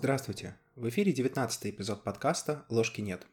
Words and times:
Здравствуйте! 0.00 0.56
В 0.76 0.88
эфире 0.90 1.12
19 1.12 1.74
эпизод 1.74 2.04
подкаста 2.04 2.64
«Ложки 2.68 3.00
нет». 3.00 3.26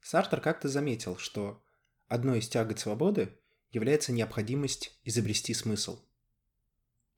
Сартер 0.00 0.40
как-то 0.40 0.68
заметил, 0.68 1.16
что 1.16 1.60
одной 2.06 2.38
из 2.38 2.48
тягот 2.48 2.78
свободы 2.78 3.36
является 3.72 4.12
необходимость 4.12 4.96
изобрести 5.02 5.52
смысл. 5.52 5.98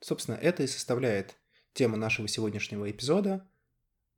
Собственно, 0.01 0.37
это 0.37 0.63
и 0.63 0.67
составляет 0.67 1.37
тему 1.75 1.99
нашего 1.99 2.27
сегодняшнего 2.27 2.91
эпизода. 2.91 3.47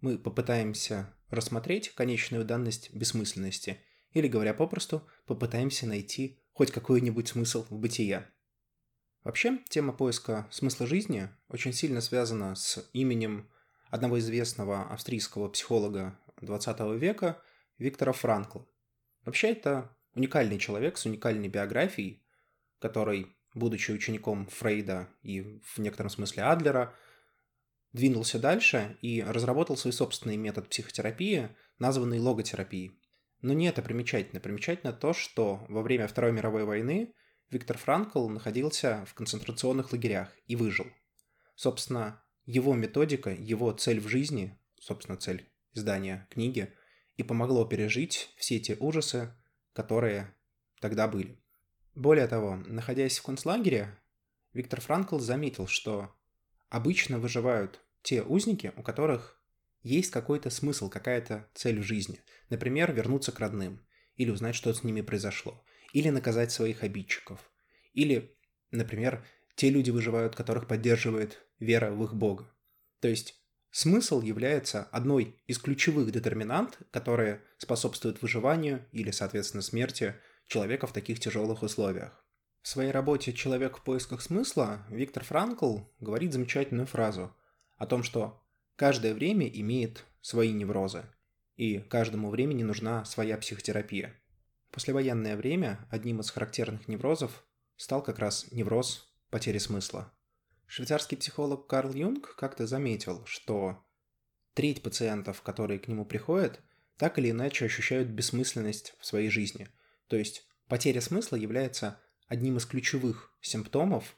Мы 0.00 0.16
попытаемся 0.16 1.12
рассмотреть 1.28 1.88
конечную 1.96 2.44
данность 2.44 2.94
бессмысленности, 2.94 3.80
или, 4.12 4.28
говоря 4.28 4.54
попросту, 4.54 5.04
попытаемся 5.26 5.88
найти 5.88 6.38
хоть 6.52 6.70
какой-нибудь 6.70 7.26
смысл 7.26 7.66
в 7.68 7.80
бытие. 7.80 8.30
Вообще, 9.24 9.58
тема 9.68 9.92
поиска 9.92 10.46
смысла 10.52 10.86
жизни 10.86 11.30
очень 11.48 11.72
сильно 11.72 12.00
связана 12.00 12.54
с 12.54 12.88
именем 12.92 13.50
одного 13.94 14.18
известного 14.18 14.92
австрийского 14.92 15.48
психолога 15.48 16.18
20 16.40 17.00
века 17.00 17.40
Виктора 17.78 18.12
Франкла. 18.12 18.66
Вообще 19.24 19.52
это 19.52 19.96
уникальный 20.16 20.58
человек 20.58 20.98
с 20.98 21.06
уникальной 21.06 21.46
биографией, 21.46 22.26
который, 22.80 23.36
будучи 23.54 23.92
учеником 23.92 24.48
Фрейда 24.48 25.08
и 25.22 25.60
в 25.62 25.78
некотором 25.78 26.10
смысле 26.10 26.42
Адлера, 26.42 26.92
двинулся 27.92 28.40
дальше 28.40 28.98
и 29.00 29.22
разработал 29.22 29.76
свой 29.76 29.92
собственный 29.92 30.36
метод 30.36 30.68
психотерапии, 30.68 31.50
названный 31.78 32.18
логотерапией. 32.18 32.98
Но 33.42 33.52
не 33.52 33.68
это 33.68 33.80
примечательно. 33.80 34.40
Примечательно 34.40 34.92
то, 34.92 35.12
что 35.12 35.64
во 35.68 35.82
время 35.82 36.08
Второй 36.08 36.32
мировой 36.32 36.64
войны 36.64 37.14
Виктор 37.48 37.78
Франкл 37.78 38.28
находился 38.28 39.04
в 39.06 39.14
концентрационных 39.14 39.92
лагерях 39.92 40.32
и 40.48 40.56
выжил. 40.56 40.86
Собственно, 41.54 42.23
его 42.46 42.74
методика, 42.74 43.30
его 43.30 43.72
цель 43.72 44.00
в 44.00 44.08
жизни, 44.08 44.58
собственно, 44.78 45.16
цель 45.16 45.50
издания 45.72 46.26
книги, 46.30 46.72
и 47.16 47.22
помогло 47.22 47.64
пережить 47.64 48.30
все 48.36 48.58
те 48.58 48.76
ужасы, 48.78 49.34
которые 49.72 50.34
тогда 50.80 51.08
были. 51.08 51.38
Более 51.94 52.26
того, 52.26 52.56
находясь 52.56 53.18
в 53.18 53.22
концлагере, 53.22 53.96
Виктор 54.52 54.80
Франкл 54.80 55.18
заметил, 55.18 55.66
что 55.66 56.14
обычно 56.68 57.18
выживают 57.18 57.80
те 58.02 58.22
узники, 58.22 58.72
у 58.76 58.82
которых 58.82 59.40
есть 59.82 60.10
какой-то 60.10 60.50
смысл, 60.50 60.88
какая-то 60.88 61.48
цель 61.54 61.80
в 61.80 61.84
жизни. 61.84 62.20
Например, 62.50 62.92
вернуться 62.92 63.32
к 63.32 63.40
родным, 63.40 63.86
или 64.16 64.30
узнать, 64.30 64.54
что 64.54 64.72
с 64.72 64.82
ними 64.82 65.02
произошло, 65.02 65.62
или 65.92 66.08
наказать 66.08 66.52
своих 66.52 66.82
обидчиков, 66.82 67.50
или, 67.92 68.36
например, 68.70 69.24
те 69.54 69.70
люди 69.70 69.90
выживают, 69.90 70.34
которых 70.34 70.66
поддерживает 70.66 71.40
вера 71.58 71.90
в 71.90 72.02
их 72.04 72.14
Бога. 72.14 72.50
То 73.00 73.08
есть 73.08 73.34
смысл 73.70 74.20
является 74.20 74.84
одной 74.84 75.36
из 75.46 75.58
ключевых 75.58 76.10
детерминант, 76.10 76.78
которые 76.90 77.42
способствуют 77.58 78.22
выживанию 78.22 78.86
или, 78.92 79.10
соответственно, 79.10 79.62
смерти 79.62 80.14
человека 80.46 80.86
в 80.86 80.92
таких 80.92 81.20
тяжелых 81.20 81.62
условиях. 81.62 82.24
В 82.62 82.68
своей 82.68 82.90
работе 82.92 83.32
«Человек 83.34 83.76
в 83.76 83.82
поисках 83.82 84.22
смысла» 84.22 84.86
Виктор 84.88 85.22
Франкл 85.22 85.80
говорит 86.00 86.32
замечательную 86.32 86.86
фразу 86.86 87.36
о 87.76 87.86
том, 87.86 88.02
что 88.02 88.42
каждое 88.76 89.12
время 89.12 89.46
имеет 89.48 90.04
свои 90.22 90.50
неврозы, 90.50 91.04
и 91.56 91.78
каждому 91.78 92.30
времени 92.30 92.62
нужна 92.62 93.04
своя 93.04 93.36
психотерапия. 93.36 94.14
В 94.70 94.74
послевоенное 94.74 95.36
время 95.36 95.86
одним 95.90 96.20
из 96.20 96.30
характерных 96.30 96.88
неврозов 96.88 97.44
стал 97.76 98.02
как 98.02 98.18
раз 98.18 98.50
невроз 98.50 99.13
потери 99.34 99.58
смысла. 99.58 100.12
Швейцарский 100.68 101.16
психолог 101.16 101.66
Карл 101.66 101.92
Юнг 101.92 102.36
как-то 102.36 102.68
заметил, 102.68 103.26
что 103.26 103.84
треть 104.54 104.80
пациентов, 104.80 105.42
которые 105.42 105.80
к 105.80 105.88
нему 105.88 106.04
приходят, 106.04 106.62
так 106.98 107.18
или 107.18 107.32
иначе 107.32 107.64
ощущают 107.64 108.10
бессмысленность 108.10 108.94
в 109.00 109.04
своей 109.04 109.30
жизни. 109.30 109.66
То 110.06 110.14
есть 110.14 110.46
потеря 110.68 111.00
смысла 111.00 111.34
является 111.34 112.00
одним 112.28 112.58
из 112.58 112.64
ключевых 112.64 113.36
симптомов, 113.40 114.16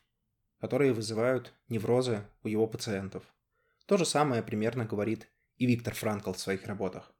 которые 0.60 0.92
вызывают 0.92 1.54
неврозы 1.70 2.22
у 2.42 2.48
его 2.48 2.66
пациентов. 2.66 3.24
То 3.86 3.96
же 3.96 4.04
самое 4.04 4.42
примерно 4.42 4.84
говорит 4.84 5.28
и 5.56 5.64
Виктор 5.64 5.94
Франкл 5.94 6.32
в 6.32 6.38
своих 6.38 6.66
работах. 6.66 7.10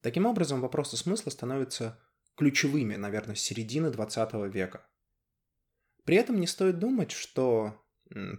Таким 0.00 0.26
образом, 0.26 0.60
вопросы 0.60 0.96
смысла 0.96 1.30
становятся 1.30 2.00
ключевыми, 2.34 2.96
наверное, 2.96 3.36
с 3.36 3.42
середины 3.42 3.92
20 3.92 4.52
века. 4.52 4.84
При 6.06 6.16
этом 6.16 6.40
не 6.40 6.46
стоит 6.46 6.78
думать, 6.78 7.10
что 7.10 7.84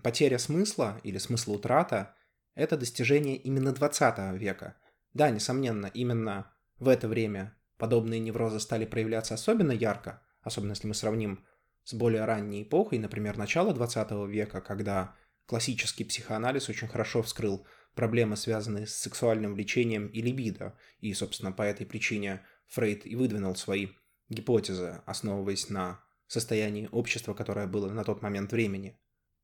потеря 0.02 0.40
смысла 0.40 1.00
или 1.04 1.18
смыслоутрата– 1.18 2.16
это 2.56 2.78
достижение 2.78 3.36
именно 3.36 3.74
20 3.74 4.40
века. 4.40 4.78
Да, 5.14 5.30
несомненно, 5.30 5.88
именно 5.88 6.52
в 6.80 6.88
это 6.88 7.10
время 7.10 7.56
подобные 7.78 8.22
неврозы 8.22 8.62
стали 8.62 8.86
проявляться 8.86 9.34
особенно 9.34 9.74
ярко, 9.74 10.24
особенно 10.42 10.72
если 10.72 10.88
мы 10.88 10.94
сравним 10.94 11.46
с 11.84 11.94
более 11.94 12.24
ранней 12.24 12.64
эпохой, 12.64 13.00
например, 13.00 13.38
начала 13.38 13.74
20 13.74 14.12
века, 14.30 14.62
когда 14.62 15.16
классический 15.46 16.06
психоанализ 16.06 16.70
очень 16.70 16.88
хорошо 16.88 17.22
вскрыл 17.22 17.68
проблемы, 17.96 18.38
связанные 18.38 18.88
с 18.88 18.96
сексуальным 18.96 19.56
влечением 19.56 20.08
и 20.08 20.22
либидо, 20.22 20.78
и, 21.00 21.14
собственно, 21.14 21.52
по 21.52 21.64
этой 21.64 21.86
причине 21.86 22.46
Фрейд 22.68 23.06
и 23.06 23.16
выдвинул 23.16 23.56
свои 23.58 23.90
гипотезы, 24.30 25.02
основываясь 25.06 25.70
на 25.70 26.07
состоянии 26.28 26.90
общества, 26.92 27.34
которое 27.34 27.68
было 27.68 27.90
на 27.90 28.04
тот 28.04 28.22
момент 28.22 28.52
времени. 28.52 29.00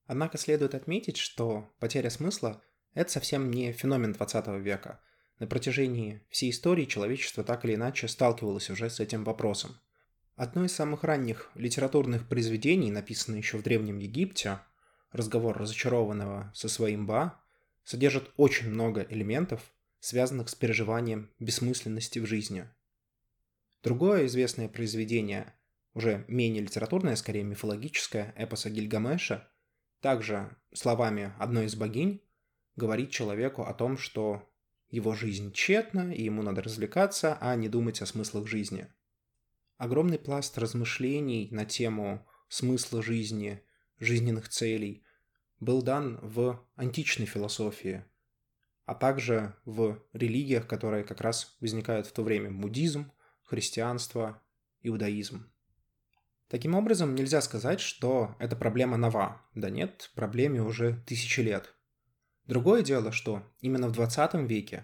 Однако 0.05 0.38
следует 0.38 0.75
отметить, 0.75 1.17
что 1.17 1.69
потеря 1.79 2.09
смысла– 2.09 2.61
это 2.94 3.11
совсем 3.11 3.49
не 3.49 3.71
феномен 3.71 4.13
20 4.13 4.47
века. 4.61 5.01
На 5.39 5.47
протяжении 5.47 6.21
всей 6.29 6.51
истории 6.51 6.85
человечество 6.85 7.44
так 7.44 7.66
или 7.66 7.75
иначе 7.75 8.07
сталкивалось 8.07 8.69
уже 8.69 8.89
с 8.89 8.99
этим 8.99 9.23
вопросом. 9.23 9.79
Одно 10.35 10.66
из 10.66 10.73
самых 10.73 11.03
ранних 11.03 11.51
литературных 11.55 12.27
произведений, 12.27 12.91
написанное 12.91 13.39
еще 13.39 13.57
в 13.57 13.63
Древнем 13.63 14.00
Египте, 14.00 14.59
«Разговор 15.11 15.57
разочарованного 15.57 16.51
со 16.55 16.69
своим 16.69 17.05
Ба», 17.05 17.39
содержит 17.83 18.31
очень 18.38 18.69
много 18.69 19.05
элементов, 19.09 19.61
связанных 20.00 20.50
с 20.50 20.55
переживанием 20.55 21.31
бессмысленности 21.39 22.19
в 22.19 22.25
жизни. 22.25 22.67
Другое 23.83 24.25
известное 24.25 24.69
произведение 24.69 25.53
уже 25.93 26.25
менее 26.27 26.61
литературное, 26.61 27.15
скорее 27.15 27.43
мифологическое, 27.43 28.33
эпоса 28.37 28.69
Гильгамеша, 28.69 29.49
также 30.01 30.55
словами 30.73 31.33
одной 31.39 31.65
из 31.65 31.75
богинь 31.75 32.21
говорит 32.75 33.11
человеку 33.11 33.63
о 33.63 33.73
том, 33.73 33.97
что 33.97 34.49
его 34.89 35.13
жизнь 35.13 35.53
тщетна, 35.53 36.13
и 36.13 36.23
ему 36.23 36.41
надо 36.43 36.61
развлекаться, 36.61 37.37
а 37.39 37.55
не 37.55 37.69
думать 37.69 38.01
о 38.01 38.05
смыслах 38.05 38.47
жизни. 38.47 38.87
Огромный 39.77 40.19
пласт 40.19 40.57
размышлений 40.57 41.47
на 41.51 41.65
тему 41.65 42.27
смысла 42.47 43.01
жизни, 43.01 43.63
жизненных 43.99 44.49
целей 44.49 45.03
был 45.59 45.81
дан 45.81 46.19
в 46.21 46.63
античной 46.75 47.25
философии, 47.25 48.05
а 48.85 48.95
также 48.95 49.55
в 49.65 49.99
религиях, 50.11 50.67
которые 50.67 51.03
как 51.03 51.21
раз 51.21 51.55
возникают 51.59 52.07
в 52.07 52.11
то 52.11 52.23
время– 52.23 52.51
буддизм, 52.51 53.11
христианство, 53.43 54.41
иудаизм. 54.81 55.52
Таким 56.53 56.75
образом, 56.75 57.15
нельзя 57.15 57.41
сказать, 57.41 57.79
что 57.79 58.35
эта 58.37 58.55
проблема 58.55 58.95
нова. 58.95 59.41
Да 59.55 59.71
нет, 59.71 60.11
проблеме 60.13 60.61
уже 60.61 61.03
тысячи 61.07 61.39
лет. 61.39 61.73
Другое 62.45 62.83
дело, 62.83 63.11
что 63.11 63.41
именно 63.61 63.87
в 63.87 63.91
20 63.93 64.35
веке 64.47 64.83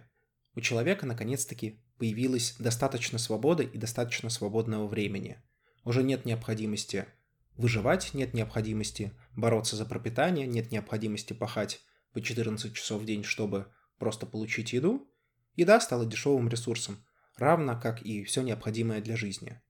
у 0.56 0.62
человека 0.62 1.06
наконец-таки 1.06 1.80
появилась 2.00 2.56
достаточно 2.57 3.19
свободы 3.19 3.66
и 3.66 3.78
достаточно 3.78 4.31
свободного 4.31 4.88
времени. 4.88 5.44
Уже 5.84 6.02
нет 6.02 6.25
необходимости 6.25 7.06
выживать, 7.56 8.15
нет 8.15 8.33
необходимости 8.33 9.12
бороться 9.36 9.75
за 9.75 9.86
пропитание, 9.86 10.48
нет 10.48 10.72
необходимости 10.72 11.33
пахать 11.33 11.81
по 12.13 12.19
14 12.19 12.74
часов 12.74 13.04
в 13.04 13.06
день, 13.06 13.24
чтобы 13.24 13.68
просто 14.00 14.25
получить 14.25 14.74
еду. 14.74 15.07
Еда 15.56 15.80
стала 15.80 16.07
дешевым 16.07 16.50
ресурсом, 16.50 17.06
равно 17.38 17.80
как 17.80 18.01
и 18.01 18.24
все 18.24 18.42
необходимое 18.42 19.01
для 19.01 19.15
жизни– 19.15 19.62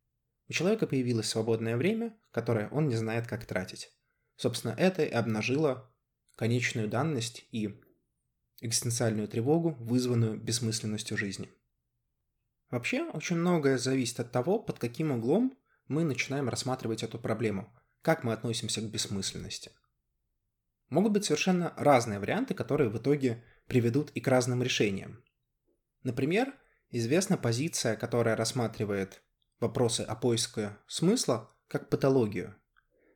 у 0.50 0.54
человека 0.54 0.88
появилось 0.88 1.30
свободное 1.30 1.78
время, 1.78 2.18
которое 2.31 2.69
он 2.69 2.88
не 2.88 2.96
знает, 2.96 3.28
как 3.28 3.46
тратить. 3.46 3.92
Собственно, 4.36 4.74
это 4.78 5.04
и 5.04 5.12
обнажило 5.12 5.94
конечную 6.36 6.88
данность 6.88 7.46
и 7.51 7.80
экзистенциальную 8.62 9.28
тревогу, 9.28 9.75
вызванную 9.80 10.40
бессмысленностью 10.40 11.18
жизни. 11.18 11.50
Вообще, 12.72 13.04
очень 13.12 13.36
многое 13.36 13.78
зависит 13.78 14.19
от 14.19 14.31
того, 14.31 14.60
под 14.60 14.80
каким 14.80 15.12
углом 15.12 15.57
мы 15.88 16.04
начинаем 16.04 16.50
рассматривать 16.50 17.04
эту 17.04 17.19
проблему, 17.19 17.74
как 18.02 18.24
мы 18.24 18.34
относимся 18.34 18.81
к 18.81 18.90
бессмысленности. 18.90 19.72
Могут 20.90 21.13
быть 21.13 21.25
совершенно 21.25 21.74
разные 21.78 22.19
варианты, 22.19 22.54
которые 22.54 22.90
в 22.90 22.98
итоге 22.98 23.44
приведут 23.68 24.12
и 24.12 24.22
к 24.22 24.28
разным 24.28 24.63
решениям. 24.63 25.24
Например, 26.04 26.54
известна 26.90 27.38
позиция, 27.38 27.95
которая 27.95 28.36
рассматривает 28.36 29.22
вопросы 29.60 30.02
о 30.02 30.16
поиске 30.16 30.78
смысла 30.88 31.50
как 31.68 31.90
патологию. 31.90 32.56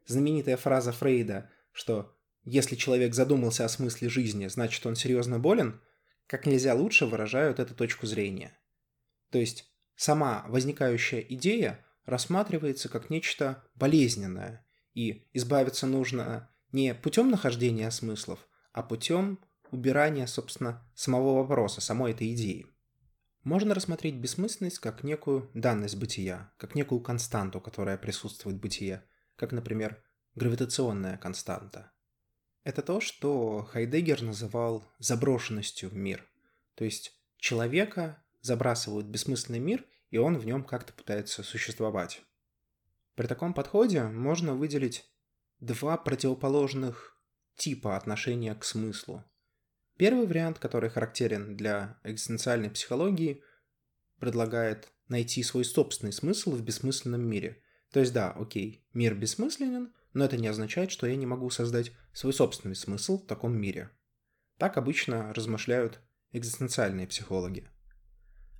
Знаменитая 0.05 0.57
фраза 0.57 0.91
Фрейда, 0.91 1.49
что 1.71 2.15
если 2.43 2.75
человек 2.75 3.13
задумался 3.13 3.65
о 3.65 3.69
смысле 3.69 4.09
жизни, 4.09 4.47
значит 4.47 4.85
он 4.85 4.95
серьезно 4.95 5.39
болен, 5.39 5.81
как 6.27 6.45
нельзя 6.45 6.73
лучше 6.73 7.05
выражают 7.05 7.59
эту 7.59 7.73
точку 7.73 8.05
зрения. 8.05 8.57
То 9.29 9.39
есть 9.39 9.71
сама 9.95 10.45
возникающая 10.47 11.21
идея 11.21 11.85
рассматривается 12.05 12.89
как 12.89 13.09
нечто 13.09 13.63
болезненное, 13.75 14.65
и 14.93 15.27
избавиться 15.33 15.87
нужно 15.87 16.49
не 16.71 16.93
путем 16.93 17.31
нахождения 17.31 17.89
смыслов, 17.91 18.39
а 18.73 18.83
путем 18.83 19.39
убирания, 19.71 20.27
собственно, 20.27 20.85
самого 20.95 21.41
вопроса, 21.41 21.81
самой 21.81 22.11
этой 22.11 22.33
идеи. 22.33 22.67
Можно 23.43 23.75
рассмотреть 23.75 24.15
бессмысленность 24.15 24.79
как 24.79 25.03
некую 25.03 25.49
данность 25.53 25.97
бытия, 25.97 26.53
как 26.57 26.75
некую 26.75 27.01
константу, 27.01 27.59
которая 27.59 27.97
присутствует 27.97 28.57
в 28.57 28.61
бытие, 28.61 29.03
как, 29.35 29.51
например, 29.51 30.01
гравитационная 30.35 31.17
константа. 31.17 31.91
Это 32.63 32.81
то, 32.81 33.01
что 33.01 33.63
Хайдеггер 33.63 34.21
называл 34.21 34.89
заброшенностью 34.97 35.89
в 35.89 35.93
мир. 35.93 36.25
То 36.75 36.85
есть 36.85 37.19
человека 37.37 38.23
забрасывают 38.41 39.07
в 39.07 39.09
бессмысленный 39.09 39.59
мир, 39.59 39.85
и 40.09 40.17
он 40.17 40.37
в 40.37 40.45
нем 40.45 40.63
как-то 40.63 40.93
пытается 40.93 41.43
существовать. 41.43 42.21
При 43.15 43.27
таком 43.27 43.53
подходе 43.53 44.03
можно 44.03 44.53
выделить 44.53 45.05
два 45.59 45.97
противоположных 45.97 47.17
типа 47.55 47.97
отношения 47.97 48.55
к 48.55 48.63
смыслу. 48.63 49.25
Первый 49.97 50.25
вариант, 50.25 50.59
который 50.59 50.89
характерен 50.89 51.55
для 51.55 51.99
экзистенциальной 52.03 52.69
психологии, 52.69 53.43
предлагает 54.19 54.91
найти 55.07 55.43
свой 55.43 55.65
собственный 55.65 56.13
смысл 56.13 56.51
в 56.51 56.61
бессмысленном 56.63 57.21
мире. 57.21 57.61
То 57.91 57.99
есть 57.99 58.13
да, 58.13 58.31
окей, 58.31 58.85
мир 58.93 59.13
бессмысленен, 59.13 59.93
но 60.13 60.25
это 60.25 60.37
не 60.37 60.47
означает, 60.47 60.91
что 60.91 61.07
я 61.07 61.15
не 61.15 61.25
могу 61.25 61.49
создать 61.49 61.91
свой 62.13 62.33
собственный 62.33 62.75
смысл 62.75 63.21
в 63.21 63.27
таком 63.27 63.55
мире. 63.55 63.91
Так 64.57 64.77
обычно 64.77 65.33
размышляют 65.33 65.99
экзистенциальные 66.31 67.07
психологи. 67.07 67.69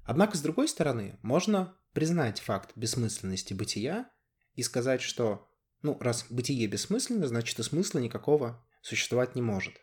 Однако, 0.05 0.37
с 0.37 0.41
другой 0.41 0.67
стороны, 0.67 1.17
можно 1.21 1.75
признать 1.93 2.41
факт 2.41 2.71
бессмысленности 2.75 3.53
бытия 3.53 4.09
и 4.53 4.63
сказать, 4.63 5.01
что, 5.01 5.49
ну, 5.81 5.97
раз 5.99 6.25
бытие 6.29 6.67
бессмысленно, 6.67 7.27
значит 7.27 7.57
и 7.57 7.63
смысла 7.63 7.99
никакого 7.99 8.65
существовать 8.81 9.35
не 9.35 9.41
может. 9.41 9.79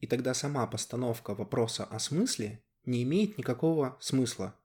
И 0.00 0.06
тогда 0.06 0.34
сама 0.34 0.66
постановка 0.66 1.34
вопроса 1.34 1.84
о 1.84 1.98
смысле 1.98 2.62
не 2.84 3.02
имеет 3.02 3.38
никакого 3.38 3.96
смысла. 4.00 4.58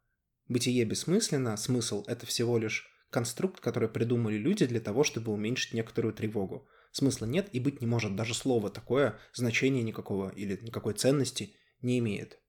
Бытие 0.47 0.85
бессмысленно, 0.85 1.57
смысл– 1.57 2.03
это 2.07 2.25
всего 2.25 2.57
лишь 2.57 2.89
конструкт, 3.09 3.59
который 3.59 3.89
придумали 3.89 4.37
люди 4.37 4.65
для 4.65 4.79
того, 4.79 5.03
чтобы 5.03 5.31
уменьшить 5.31 5.73
некоторую 5.73 6.13
тревогу. 6.13 6.67
Смысла 6.91 7.25
нет 7.25 7.49
и 7.51 7.59
быть 7.59 7.81
не 7.81 7.87
может, 7.87 8.15
даже 8.15 8.33
слово 8.33 8.69
такое 8.69 9.19
значения 9.33 9.83
никакого 9.83 10.29
или 10.29 10.57
никакой 10.61 10.93
ценности 10.93 11.53
не 11.81 11.99
имеет. 11.99 12.39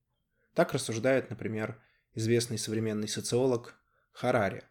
Так 0.54 0.72
рассуждает, 0.72 1.30
например, 1.30 1.82
известный 2.14 2.58
современный 2.58 3.08
социолог 3.08 3.74
Харари. 4.12 4.62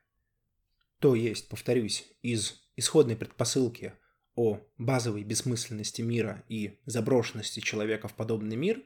То 0.99 1.15
есть, 1.15 1.49
повторюсь, 1.49 2.07
из 2.21 2.61
исходной 2.75 3.15
предпосылки 3.15 3.93
о 4.35 4.59
базовой 4.77 5.23
бессмысленности 5.23 6.01
мира 6.01 6.43
и 6.49 6.79
заброшенности 6.85 7.59
человека 7.59 8.07
в 8.07 8.13
подобный 8.13 8.55
мир 8.55 8.83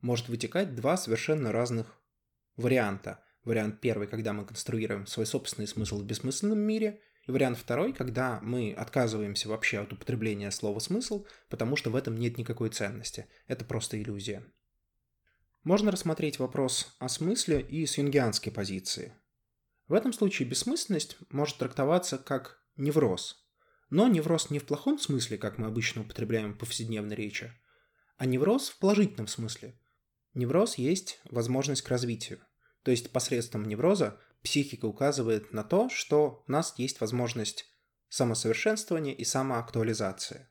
может 0.00 0.28
вытекать 0.28 0.74
два 0.74 0.96
совершенно 0.96 1.52
разных 1.52 1.98
варианта. 2.56 3.24
Вариант 3.44 3.80
первый, 3.80 4.06
когда 4.06 4.32
мы 4.32 4.44
конструируем 4.44 5.06
свой 5.06 5.26
собственный 5.26 5.66
смысл 5.66 6.00
в 6.00 6.04
бессмысленном 6.04 6.58
мире, 6.58 7.00
и 7.26 7.30
вариант 7.30 7.58
второй, 7.58 7.94
когда 7.94 8.38
мы 8.42 8.72
отказываемся 8.72 9.48
вообще 9.48 9.78
от 9.78 9.92
употребления 9.92 10.50
слова 10.50 10.78
«смысл», 10.78 11.26
потому 11.48 11.76
что 11.76 11.90
в 11.90 11.96
этом 11.96 12.16
нет 12.16 12.36
никакой 12.36 12.68
ценности. 12.68 13.26
Это 13.46 13.64
просто 13.64 14.00
иллюзия. 14.00 14.44
Можно 15.62 15.90
рассмотреть 15.90 16.38
вопрос 16.38 16.94
о 16.98 17.08
смысле 17.08 17.62
и 17.62 17.86
с 17.86 17.96
юнгианской 17.96 18.52
позиции. 18.52 19.14
В 19.88 19.94
этом 19.94 20.12
случае 20.12 20.48
бессмысленность 20.48 21.16
может 21.30 21.56
трактоваться 21.56 22.18
как 22.18 22.62
невроз. 22.76 23.43
Но 23.94 24.08
невроз 24.08 24.50
не 24.50 24.58
в 24.58 24.66
плохом 24.66 24.98
смысле, 24.98 25.38
как 25.38 25.56
мы 25.56 25.68
обычно 25.68 26.02
употребляем 26.02 26.54
в 26.54 26.58
повседневной 26.58 27.14
речи, 27.14 27.52
а 28.16 28.26
невроз 28.26 28.70
в 28.70 28.80
положительном 28.80 29.28
смысле. 29.28 29.78
Невроз 30.32 30.78
есть 30.78 31.20
возможность 31.30 31.82
к 31.82 31.88
развитию. 31.90 32.40
То 32.82 32.90
есть 32.90 33.12
посредством 33.12 33.62
невроза 33.66 34.18
психика 34.42 34.86
указывает 34.86 35.52
на 35.52 35.62
то, 35.62 35.88
что 35.90 36.42
у 36.44 36.50
нас 36.50 36.74
есть 36.76 37.00
возможность 37.00 37.66
самосовершенствования 38.08 39.14
и 39.14 39.22
самоактуализации. 39.22 40.48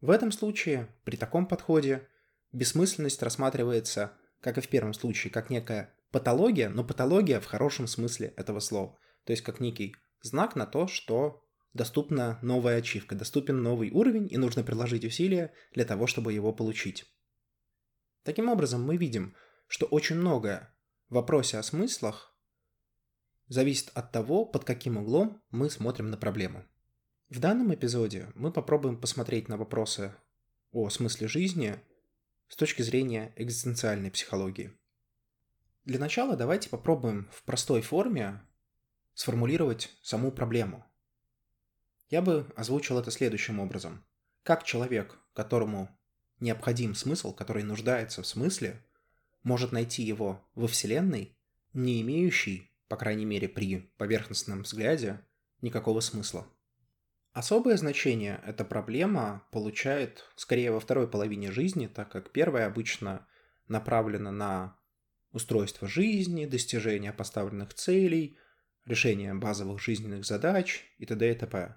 В 0.00 0.10
этом 0.10 0.30
случае, 0.30 0.94
при 1.02 1.16
таком 1.16 1.48
подходе, 1.48 2.08
бессмысленность 2.52 3.24
рассматривается, 3.24 4.16
как 4.40 4.56
и 4.56 4.60
в 4.60 4.68
первом 4.68 4.94
случае, 4.94 5.32
как 5.32 5.50
некая 5.50 5.92
патология, 6.12 6.68
но 6.68 6.84
патология 6.84 7.40
в 7.40 7.46
хорошем 7.46 7.88
смысле 7.88 8.28
этого 8.36 8.60
слова. 8.60 8.96
То 9.24 9.32
есть 9.32 9.42
как 9.42 9.58
некий 9.58 9.96
знак 10.20 10.54
на 10.54 10.64
то, 10.64 10.86
что 10.86 11.42
доступна 11.74 12.38
новая 12.42 12.78
ачивка, 12.78 13.14
доступен 13.14 13.62
новый 13.62 13.90
уровень, 13.90 14.28
и 14.30 14.36
нужно 14.36 14.62
приложить 14.62 15.04
усилия 15.04 15.52
для 15.72 15.84
того, 15.84 16.06
чтобы 16.06 16.32
его 16.32 16.52
получить. 16.52 17.04
Таким 18.24 18.48
образом, 18.48 18.84
мы 18.84 18.96
видим, 18.96 19.34
что 19.66 19.86
очень 19.86 20.16
многое 20.16 20.74
в 21.08 21.14
вопросе 21.14 21.58
о 21.58 21.62
смыслах 21.62 22.36
зависит 23.48 23.90
от 23.94 24.12
того, 24.12 24.44
под 24.44 24.64
каким 24.64 24.96
углом 24.96 25.42
мы 25.50 25.70
смотрим 25.70 26.10
на 26.10 26.16
проблему. 26.16 26.64
В 27.28 27.38
данном 27.38 27.74
эпизоде 27.74 28.30
мы 28.34 28.52
попробуем 28.52 29.00
посмотреть 29.00 29.48
на 29.48 29.56
вопросы 29.56 30.14
о 30.70 30.88
смысле 30.90 31.28
жизни 31.28 31.80
с 32.48 32.56
точки 32.56 32.82
зрения 32.82 33.32
экзистенциальной 33.36 34.10
психологии. 34.10 34.78
Для 35.84 35.98
начала 35.98 36.36
давайте 36.36 36.68
попробуем 36.68 37.28
в 37.32 37.42
простой 37.42 37.80
форме 37.82 38.42
сформулировать 39.14 39.90
саму 40.02 40.30
проблему. 40.30 40.84
Я 42.08 42.22
бы 42.22 42.46
озвучил 42.56 42.98
это 42.98 43.10
следующим 43.10 43.60
образом. 43.60 44.04
Как 44.42 44.64
человек, 44.64 45.18
которому 45.34 45.88
необходим 46.40 46.94
смысл, 46.94 47.32
который 47.32 47.62
нуждается 47.62 48.22
в 48.22 48.26
смысле, 48.26 48.84
может 49.42 49.72
найти 49.72 50.02
его 50.02 50.44
во 50.54 50.66
Вселенной, 50.66 51.36
не 51.72 52.02
имеющий, 52.02 52.70
по 52.88 52.96
крайней 52.96 53.24
мере 53.24 53.48
при 53.48 53.92
поверхностном 53.96 54.62
взгляде, 54.62 55.24
никакого 55.62 56.00
смысла. 56.00 56.46
Особое 57.32 57.78
значение 57.78 58.42
эта 58.46 58.64
проблема 58.64 59.46
получает 59.52 60.24
скорее 60.36 60.70
во 60.70 60.80
второй 60.80 61.08
половине 61.08 61.50
жизни, 61.50 61.86
так 61.86 62.10
как 62.10 62.30
первая 62.30 62.66
обычно 62.66 63.26
направлена 63.68 64.30
на 64.30 64.76
устройство 65.32 65.88
жизни, 65.88 66.44
достижение 66.44 67.12
поставленных 67.12 67.72
целей, 67.72 68.36
решение 68.84 69.32
базовых 69.32 69.80
жизненных 69.80 70.26
задач 70.26 70.84
и 70.98 71.06
т.д. 71.06 71.32
и 71.32 71.34
т.п. 71.34 71.76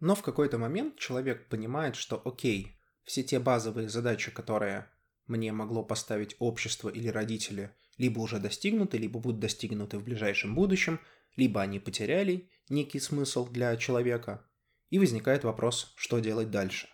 Но 0.00 0.14
в 0.14 0.22
какой-то 0.22 0.58
момент 0.58 0.98
человек 0.98 1.48
понимает, 1.48 1.94
что 1.94 2.20
окей, 2.24 2.78
все 3.04 3.22
те 3.22 3.38
базовые 3.38 3.88
задачи, 3.88 4.30
которые 4.30 4.90
мне 5.26 5.52
могло 5.52 5.84
поставить 5.84 6.36
общество 6.38 6.88
или 6.88 7.08
родители, 7.08 7.74
либо 7.98 8.20
уже 8.20 8.38
достигнуты, 8.38 8.96
либо 8.98 9.20
будут 9.20 9.40
достигнуты 9.40 9.98
в 9.98 10.04
ближайшем 10.04 10.54
будущем, 10.54 11.00
либо 11.36 11.60
они 11.60 11.78
потеряли 11.78 12.48
некий 12.68 12.98
смысл 12.98 13.46
для 13.46 13.76
человека, 13.76 14.46
и 14.88 14.98
возникает 14.98 15.44
вопрос, 15.44 15.92
что 15.96 16.18
делать 16.18 16.50
дальше. 16.50 16.88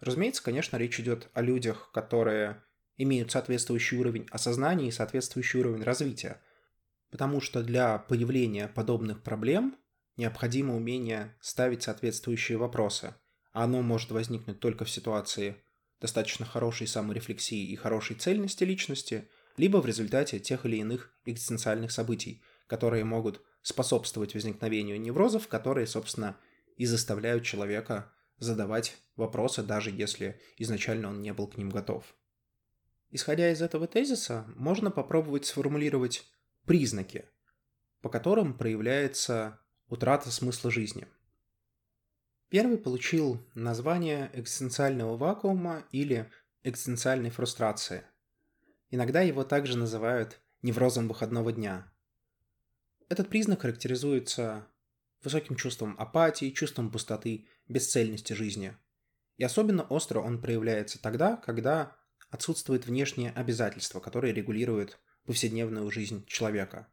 Разумеется, 0.00 0.42
конечно, 0.42 0.76
речь 0.76 0.98
идет 0.98 1.30
о 1.34 1.42
людях, 1.42 1.90
которые 1.92 2.62
имеют 2.96 3.30
соответствующий 3.30 3.98
уровень 3.98 4.26
осознания 4.30 4.88
и 4.88 4.92
соответствующий 4.92 5.60
уровень 5.60 5.82
развития, 5.82 6.42
потому 7.10 7.40
что 7.40 7.62
для 7.62 7.98
появления 7.98 8.68
подобных 8.68 9.22
проблем 9.22 9.76
необходимо 10.16 10.74
умение 10.76 11.36
ставить 11.40 11.82
соответствующие 11.82 12.58
вопросы, 12.58 13.14
а 13.52 13.64
оно 13.64 13.82
может 13.82 14.10
возникнуть 14.10 14.60
только 14.60 14.84
в 14.84 14.90
ситуации 14.90 15.56
достаточно 16.00 16.44
хорошей 16.44 16.86
саморефлексии 16.86 17.70
и 17.70 17.76
хорошей 17.76 18.16
цельности 18.16 18.64
личности, 18.64 19.28
либо 19.56 19.78
в 19.78 19.86
результате 19.86 20.38
тех 20.40 20.66
или 20.66 20.76
иных 20.76 21.12
экзистенциальных 21.24 21.90
событий, 21.90 22.42
которые 22.66 23.04
могут 23.04 23.42
способствовать 23.62 24.34
возникновению 24.34 25.00
неврозов, 25.00 25.48
которые, 25.48 25.86
собственно, 25.86 26.36
и 26.76 26.84
заставляют 26.84 27.44
человека 27.44 28.12
задавать 28.38 28.96
вопросы, 29.16 29.62
даже 29.62 29.90
если 29.90 30.40
изначально 30.58 31.08
он 31.08 31.22
не 31.22 31.32
был 31.32 31.46
к 31.48 31.56
ним 31.56 31.70
готов. 31.70 32.04
Исходя 33.10 33.50
из 33.50 33.62
этого 33.62 33.86
тезиса, 33.86 34.44
можно 34.56 34.90
попробовать 34.90 35.46
сформулировать 35.46 36.24
признаки, 36.66 37.24
по 38.02 38.10
которым 38.10 38.56
проявляется 38.56 39.60
утрата 39.88 40.30
смысла 40.30 40.70
жизни. 40.70 41.06
Первый 42.48 42.78
получил 42.78 43.44
название 43.54 44.30
экзистенциального 44.32 45.16
вакуума 45.16 45.84
или 45.90 46.30
экзистенциальной 46.62 47.30
фрустрации. 47.30 48.04
Иногда 48.90 49.20
его 49.20 49.44
также 49.44 49.76
называют 49.76 50.40
неврозом 50.62 51.08
выходного 51.08 51.52
дня, 51.52 51.90
этот 53.08 53.28
признак 53.28 53.62
характеризуется 53.62 54.66
высоким 55.22 55.54
чувством 55.54 55.94
апатии, 55.98 56.50
чувством 56.50 56.90
пустоты, 56.90 57.46
бесцельности 57.68 58.32
жизни. 58.32 58.76
И 59.36 59.44
особенно 59.44 59.84
остро 59.84 60.20
он 60.20 60.40
проявляется 60.40 61.00
тогда, 61.00 61.36
когда 61.36 61.96
отсутствует 62.30 62.86
внешнее 62.86 63.30
обязательство, 63.30 64.00
которое 64.00 64.32
регулирует 64.32 64.98
повседневную 65.24 65.88
жизнь 65.90 66.26
человека. 66.26 66.88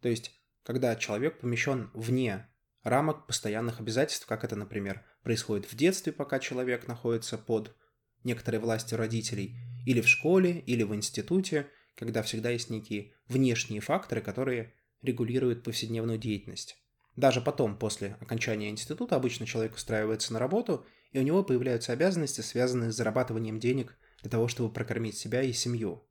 То 0.00 0.08
есть, 0.08 0.39
когда 0.62 0.94
человек 0.96 1.40
помещен 1.40 1.90
вне 1.94 2.48
рамок 2.82 3.26
постоянных 3.26 3.80
обязательств, 3.80 4.26
как 4.26 4.44
это, 4.44 4.56
например, 4.56 5.04
происходит 5.22 5.70
в 5.70 5.76
детстве, 5.76 6.12
пока 6.12 6.38
человек 6.38 6.86
находится 6.86 7.38
под 7.38 7.76
некоторой 8.24 8.60
властью 8.60 8.98
родителей, 8.98 9.56
или 9.86 10.00
в 10.00 10.08
школе, 10.08 10.58
или 10.60 10.82
в 10.82 10.94
институте, 10.94 11.68
когда 11.94 12.22
всегда 12.22 12.50
есть 12.50 12.70
некие 12.70 13.12
внешние 13.28 13.80
факторы, 13.80 14.20
которые 14.20 14.74
регулируют 15.02 15.62
повседневную 15.62 16.18
деятельность. 16.18 16.76
Даже 17.16 17.40
потом, 17.40 17.78
после 17.78 18.16
окончания 18.20 18.70
института, 18.70 19.16
обычно 19.16 19.46
человек 19.46 19.74
устраивается 19.74 20.32
на 20.32 20.38
работу, 20.38 20.86
и 21.12 21.18
у 21.18 21.22
него 21.22 21.42
появляются 21.42 21.92
обязанности, 21.92 22.40
связанные 22.40 22.92
с 22.92 22.96
зарабатыванием 22.96 23.58
денег 23.58 23.96
для 24.22 24.30
того, 24.30 24.48
чтобы 24.48 24.72
прокормить 24.72 25.16
себя 25.16 25.42
и 25.42 25.52
семью. 25.52 26.06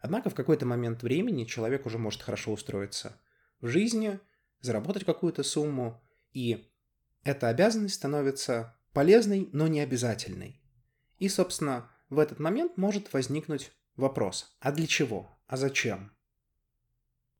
Однако 0.00 0.30
в 0.30 0.34
какой-то 0.34 0.64
момент 0.64 1.02
времени 1.02 1.44
человек 1.44 1.86
уже 1.86 1.98
может 1.98 2.22
хорошо 2.22 2.52
устроиться 2.52 3.20
в 3.60 3.68
жизни, 3.68 4.20
заработать 4.60 5.04
какую-то 5.04 5.42
сумму, 5.42 6.02
и 6.32 6.68
эта 7.24 7.48
обязанность 7.48 7.94
становится 7.94 8.76
полезной, 8.92 9.48
но 9.52 9.68
не 9.68 9.80
обязательной. 9.80 10.60
И, 11.18 11.28
собственно, 11.28 11.90
в 12.08 12.18
этот 12.18 12.38
момент 12.38 12.76
может 12.76 13.12
возникнуть 13.12 13.72
вопрос, 13.96 14.56
а 14.60 14.72
для 14.72 14.86
чего, 14.86 15.28
а 15.46 15.56
зачем? 15.56 16.12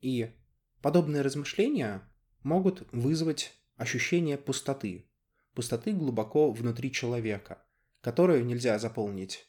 И 0.00 0.30
подобные 0.82 1.22
размышления 1.22 2.02
могут 2.42 2.86
вызвать 2.92 3.52
ощущение 3.76 4.36
пустоты, 4.36 5.08
пустоты 5.54 5.92
глубоко 5.92 6.50
внутри 6.52 6.92
человека, 6.92 7.64
которую 8.00 8.44
нельзя 8.44 8.78
заполнить 8.78 9.48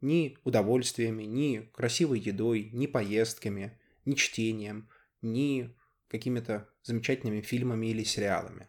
ни 0.00 0.36
удовольствиями, 0.44 1.24
ни 1.24 1.70
красивой 1.72 2.18
едой, 2.18 2.70
ни 2.72 2.86
поездками, 2.86 3.78
ни 4.04 4.14
чтением, 4.14 4.88
ни 5.22 5.74
какими-то 6.08 6.68
замечательными 6.82 7.40
фильмами 7.40 7.86
или 7.86 8.04
сериалами. 8.04 8.68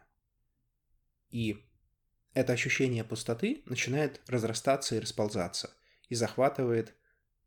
И 1.28 1.58
это 2.32 2.52
ощущение 2.52 3.04
пустоты 3.04 3.62
начинает 3.66 4.20
разрастаться 4.26 4.96
и 4.96 5.00
расползаться, 5.00 5.76
и 6.08 6.14
захватывает 6.14 6.94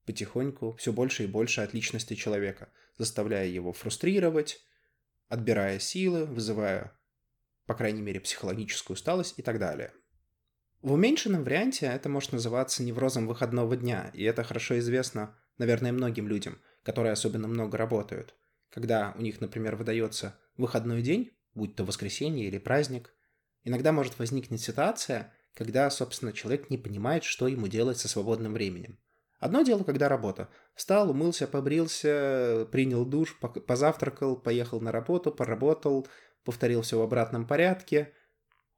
потихоньку 0.05 0.75
все 0.77 0.93
больше 0.93 1.23
и 1.23 1.27
больше 1.27 1.61
от 1.61 1.73
личности 1.73 2.13
человека, 2.13 2.69
заставляя 2.97 3.47
его 3.47 3.73
фрустрировать, 3.73 4.61
отбирая 5.27 5.79
силы, 5.79 6.25
вызывая, 6.25 6.97
по 7.65 7.75
крайней 7.75 8.01
мере, 8.01 8.19
психологическую 8.19 8.95
усталость 8.95 9.37
и 9.37 9.41
так 9.41 9.59
далее. 9.59 9.93
В 10.81 10.93
уменьшенном 10.93 11.43
варианте 11.43 11.87
это 11.87 12.07
может 12.07 12.31
называться 12.31 12.83
неврозом 12.83 13.27
выходного 13.27 13.75
дня, 13.75 14.11
и 14.13 14.23
это 14.23 14.43
хорошо 14.43 14.77
известно, 14.79 15.35
наверное, 15.57 15.91
многим 15.91 16.27
людям, 16.27 16.61
которые 16.83 17.11
особенно 17.11 17.47
много 17.47 17.77
работают. 17.77 18.35
Когда 18.69 19.13
у 19.17 19.21
них, 19.21 19.41
например, 19.41 19.75
выдается 19.75 20.39
выходной 20.57 21.01
день, 21.01 21.31
будь 21.53 21.75
то 21.75 21.83
воскресенье 21.83 22.47
или 22.47 22.57
праздник, 22.57 23.13
иногда 23.63 23.91
может 23.91 24.19
возникнуть 24.19 24.61
ситуация, 24.61 25.33
когда, 25.53 25.89
собственно, 25.89 26.33
человек 26.33 26.69
не 26.69 26.77
понимает, 26.77 27.23
что 27.23 27.47
ему 27.47 27.67
делать 27.67 27.97
со 27.97 28.07
свободным 28.07 28.53
временем. 28.53 28.99
Одно 29.39 29.61
дело, 29.61 29.83
когда 29.83 30.09
работа. 30.09 30.49
Встал, 30.73 31.11
умылся, 31.11 31.47
побрился, 31.47 32.67
принял 32.71 33.05
душ, 33.05 33.39
позавтракал, 33.39 34.35
поехал 34.35 34.81
на 34.81 34.91
работу, 34.91 35.31
поработал, 35.31 36.07
повторил 36.43 36.81
все 36.81 36.97
в 36.97 37.01
обратном 37.01 37.45
порядке. 37.47 38.13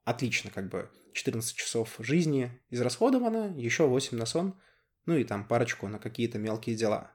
Отлично, 0.04 0.52
как 0.52 0.70
бы 0.70 0.90
14 1.14 1.56
часов 1.56 1.96
жизни 2.00 2.52
израсходовано, 2.70 3.54
еще 3.58 3.88
8 3.88 4.18
на 4.18 4.26
сон, 4.26 4.60
ну 5.06 5.16
и 5.16 5.24
там 5.24 5.48
парочку 5.48 5.88
на 5.88 6.00
какие-то 6.00 6.40
мелкие 6.40 6.76
дела. 6.76 7.12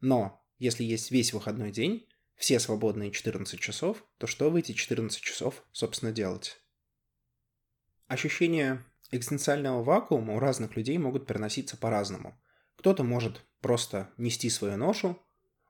Но 0.00 0.45
если 0.58 0.84
есть 0.84 1.10
весь 1.10 1.32
выходной 1.32 1.70
день, 1.70 2.08
все 2.36 2.60
свободные 2.60 3.10
14 3.10 3.58
часов, 3.58 4.04
то 4.18 4.26
что 4.26 4.50
в 4.50 4.56
эти 4.56 4.72
14 4.72 5.20
часов, 5.20 5.64
собственно, 5.72 6.12
делать? 6.12 6.60
Ощущение 8.06 8.84
экзистенциального 9.10 9.82
вакуума 9.82 10.34
у 10.34 10.38
разных 10.38 10.76
людей 10.76 10.98
могут 10.98 11.26
переноситься 11.26 11.76
по-разному– 11.76 12.40
кто-то 12.76 13.02
может 13.02 13.44
просто 13.60 14.10
нести 14.16 14.48
свою 14.50 14.76
ношу, 14.76 15.20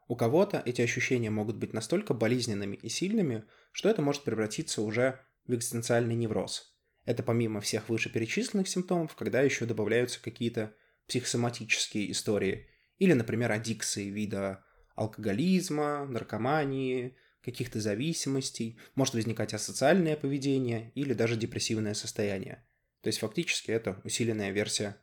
у 0.08 0.16
кого-то 0.16 0.62
эти 0.64 0.82
ощущения 0.82 1.30
могут 1.30 1.56
быть 1.56 1.72
настолько 1.72 2.14
болезненными 2.14 2.76
и 2.76 2.88
сильными, 2.88 3.44
что 3.72 3.88
это 3.88 4.02
может 4.02 4.22
превратиться 4.22 4.82
уже 4.82 5.20
в 5.46 5.54
экзистенциальный 5.54 6.14
невроз. 6.14 6.76
Это 7.04 7.22
помимо 7.22 7.60
всех 7.60 7.88
вышеперечисленных 7.88 8.68
симптомов, 8.68 9.14
когда 9.14 9.40
еще 9.40 9.64
добавляются 9.64 10.20
какие-то 10.20 10.74
психосоматические 11.08 12.10
истории, 12.10 12.68
или, 12.98 13.12
например, 13.12 13.52
аддикции 13.52 14.10
вида 14.10 14.64
алкоголизма, 14.96 16.04
наркомании, 16.06 17.16
каких-то 17.42 17.80
зависимостей, 17.80 18.78
может 18.96 19.14
возникать 19.14 19.54
асоциальное 19.54 20.16
поведение 20.16 20.90
или 20.96 21.12
даже 21.12 21.36
депрессивное 21.36 21.94
состояние. 21.94 22.66
То 23.02 23.08
есть 23.08 23.20
фактически 23.20 23.70
это 23.70 24.00
усиленная 24.02 24.50
версия 24.50 24.96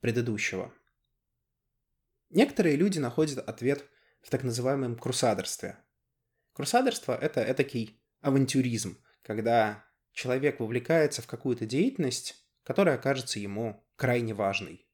предыдущего. 0.00 0.74
Некоторые 2.30 2.74
люди 2.74 2.98
находят 2.98 3.38
ответ 3.38 3.84
в 4.22 4.30
так 4.30 4.42
называемом 4.42 4.96
крусадерстве. 4.96 5.78
Крусадерство– 6.52 7.16
это 7.20 7.40
этакий 7.40 8.00
авантюризм, 8.20 8.98
когда 9.22 9.84
человек 10.12 10.58
вовлекается 10.58 11.22
в 11.22 11.26
какую-то 11.26 11.66
деятельность, 11.66 12.44
которая 12.64 12.98
кажется 12.98 13.38
ему 13.38 13.86
крайне 13.96 14.34
важной. 14.34 14.84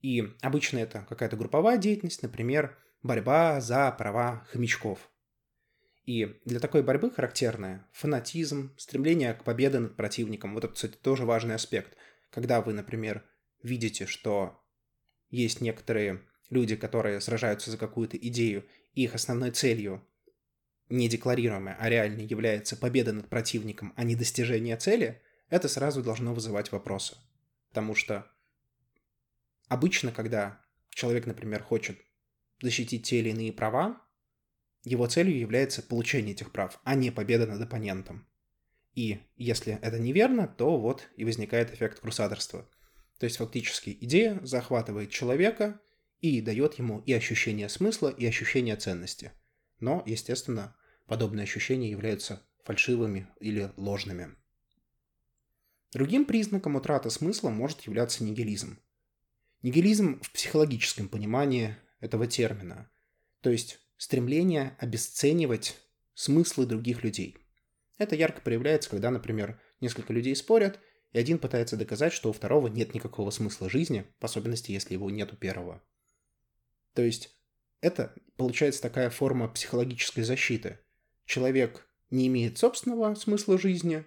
И 0.00 0.22
обычно 0.42 0.78
это 0.78 1.06
какая-то 1.08 1.36
групповая 1.36 1.78
деятельность, 1.78 2.22
например, 2.22 2.76
борьба 3.02 3.60
за 3.60 3.90
права 3.92 4.46
хомячков. 4.50 5.10
И 6.04 6.40
для 6.44 6.58
такой 6.58 6.82
борьбы 6.82 7.10
характерны 7.10 7.84
фанатизм, 7.92 8.74
стремление 8.76 9.34
к 9.34 9.44
победе 9.44 9.78
над 9.78 9.96
противником. 9.96 10.54
Вот 10.54 10.64
это, 10.64 10.74
кстати, 10.74 10.96
тоже 10.96 11.24
важный 11.24 11.54
аспект. 11.54 11.96
Когда 12.30 12.60
вы, 12.60 12.72
например, 12.72 13.24
видите, 13.62 14.06
что 14.06 14.60
есть 15.30 15.60
некоторые 15.60 16.22
люди, 16.50 16.76
которые 16.76 17.20
сражаются 17.20 17.70
за 17.70 17.78
какую-то 17.78 18.16
идею, 18.16 18.64
и 18.94 19.04
их 19.04 19.14
основной 19.14 19.52
целью 19.52 20.06
не 20.88 21.08
декларируемой, 21.08 21.74
а 21.78 21.88
реальной 21.88 22.26
является 22.26 22.76
победа 22.76 23.12
над 23.12 23.28
противником, 23.28 23.94
а 23.96 24.04
не 24.04 24.16
достижение 24.16 24.76
цели, 24.76 25.22
это 25.48 25.68
сразу 25.68 26.02
должно 26.02 26.34
вызывать 26.34 26.72
вопросы. 26.72 27.16
Потому 27.68 27.94
что 27.94 28.26
обычно, 29.68 30.12
когда 30.12 30.60
человек, 30.90 31.26
например, 31.26 31.62
хочет 31.62 31.98
защитить 32.62 33.06
те 33.06 33.18
или 33.18 33.30
иные 33.30 33.52
права, 33.52 34.00
его 34.84 35.06
целью 35.06 35.38
является 35.38 35.82
получение 35.82 36.32
этих 36.32 36.52
прав, 36.52 36.80
а 36.84 36.94
не 36.94 37.10
победа 37.10 37.46
над 37.46 37.60
оппонентом. 37.60 38.26
И 38.94 39.20
если 39.36 39.78
это 39.82 39.98
неверно, 39.98 40.48
то 40.48 40.78
вот 40.78 41.08
и 41.16 41.24
возникает 41.24 41.72
эффект 41.74 42.00
крусадерства– 42.00 42.66
то 43.22 43.26
есть 43.26 43.36
фактически 43.36 43.96
идея 44.00 44.40
захватывает 44.42 45.10
человека 45.10 45.80
и 46.20 46.40
дает 46.40 46.74
ему 46.80 46.98
и 47.06 47.12
ощущение 47.12 47.68
смысла, 47.68 48.08
и 48.08 48.26
ощущение 48.26 48.74
ценности. 48.74 49.30
Но, 49.78 50.02
естественно, 50.06 50.74
подобные 51.06 51.44
ощущения 51.44 51.88
являются 51.88 52.42
фальшивыми 52.64 53.28
или 53.38 53.70
ложными. 53.76 54.34
Другим 55.92 56.24
признаком 56.24 56.74
утраты 56.74 57.10
смысла 57.10 57.50
может 57.50 57.82
являться 57.82 58.24
нигилизм. 58.24 58.80
Нигилизм 59.62 60.20
в 60.20 60.32
психологическом 60.32 61.08
понимании 61.08 61.76
этого 62.02 62.26
термина, 62.26 62.90
то 63.40 63.48
есть 63.48 63.80
стремление 63.96 64.76
обесценивать 64.78 65.78
смыслы 66.12 66.66
других 66.66 67.02
людей. 67.02 67.38
Это 67.96 68.16
ярко 68.16 68.42
проявляется, 68.42 68.90
когда, 68.90 69.10
например, 69.10 69.58
несколько 69.80 70.12
людей 70.12 70.36
спорят– 70.36 70.78
и 71.12 71.18
один 71.18 71.38
пытается 71.38 71.76
доказать, 71.76 72.12
что 72.12 72.30
у 72.30 72.32
второго 72.32 72.68
нет 72.68 72.94
никакого 72.94 73.30
смысла 73.30 73.68
жизни, 73.68 74.06
в 74.18 74.24
особенности, 74.24 74.72
если 74.72 74.94
его 74.94 75.10
нет 75.10 75.32
у 75.32 75.36
первого. 75.36 75.82
То 76.94 77.02
есть 77.02 77.34
это 77.80 78.14
получается 78.36 78.82
такая 78.82 79.10
форма 79.10 79.48
психологической 79.48 80.24
защиты. 80.24 80.78
Человек 81.26 81.86
не 82.10 82.26
имеет 82.28 82.58
собственного 82.58 83.14
смысла 83.14 83.58
жизни, 83.58 84.04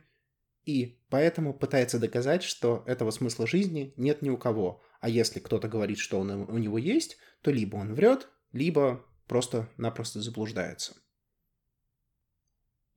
и 0.66 1.00
поэтому 1.10 1.54
пытается 1.54 2.00
доказать, 2.00 2.44
что 2.44 2.84
этого 2.88 3.12
смысла 3.12 3.46
жизни 3.46 3.94
нет 3.98 4.22
ни 4.22 4.30
у 4.30 4.38
кого. 4.38 4.82
А 5.06 5.08
если 5.08 5.40
кто-то 5.40 5.68
говорит, 5.68 6.00
что 6.00 6.20
он 6.20 6.32
у 6.32 6.58
него 6.58 6.80
есть, 6.80 7.20
то 7.44 7.52
либо 7.52 7.76
он 7.76 7.94
врет, 7.94 8.28
либо 8.54 9.06
просто-напросто 9.28 10.20
заблуждается. 10.20 10.96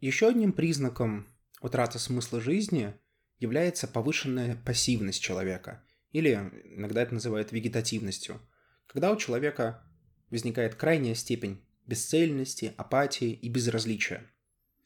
Еще 0.00 0.29
одним 0.29 0.55
признаком 0.55 1.29
утраты 1.61 1.99
смысла 1.99 2.41
жизни 2.41 2.95
является 3.41 3.87
повышенная 3.87 4.57
пассивность 4.57 5.21
человека, 5.21 5.85
или 6.11 6.33
иногда 6.77 7.03
это 7.03 7.12
называют 7.12 7.53
вегетативностью, 7.53 8.41
когда 8.87 9.12
у 9.12 9.17
человека 9.17 9.85
возникает 10.31 10.77
крайняя 10.77 11.15
степень 11.15 11.62
бесцельности, 11.87 12.73
апатии 12.79 13.33
и 13.33 13.50
безразличия. 13.50 14.33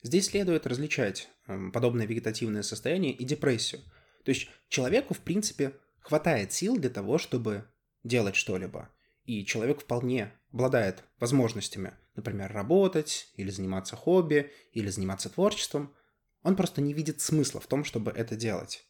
Здесь 0.03 0.27
следует 0.27 0.67
различать 0.67 1.29
эм, 1.47 1.71
подобное 1.71 2.05
вегетативное 2.05 2.63
состояние 2.63 3.13
и 3.13 3.23
депрессию. 3.23 3.81
То 4.25 4.31
есть 4.31 4.49
человеку, 4.69 5.15
в 5.15 5.21
принципе, 5.21 5.75
хватает 6.03 6.53
сил 6.53 6.77
для 6.79 6.91
того, 6.91 7.19
чтобы 7.19 7.65
делать 8.05 8.37
что-либо. 8.37 8.91
И 9.25 9.45
человек 9.45 9.81
вполне 9.81 10.33
обладает 10.53 11.05
возможностями, 11.19 11.95
например, 12.15 12.53
работать, 12.53 13.31
или 13.37 13.51
заниматься 13.51 13.97
хобби, 13.97 14.51
или 14.73 14.89
заниматься 14.89 15.31
творчеством. 15.31 15.95
Он 16.43 16.57
просто 16.57 16.81
не 16.81 16.93
видит 16.93 17.21
смысла 17.21 17.61
в 17.61 17.67
том, 17.67 17.85
чтобы 17.85 18.11
это 18.11 18.37
делать. 18.37 18.85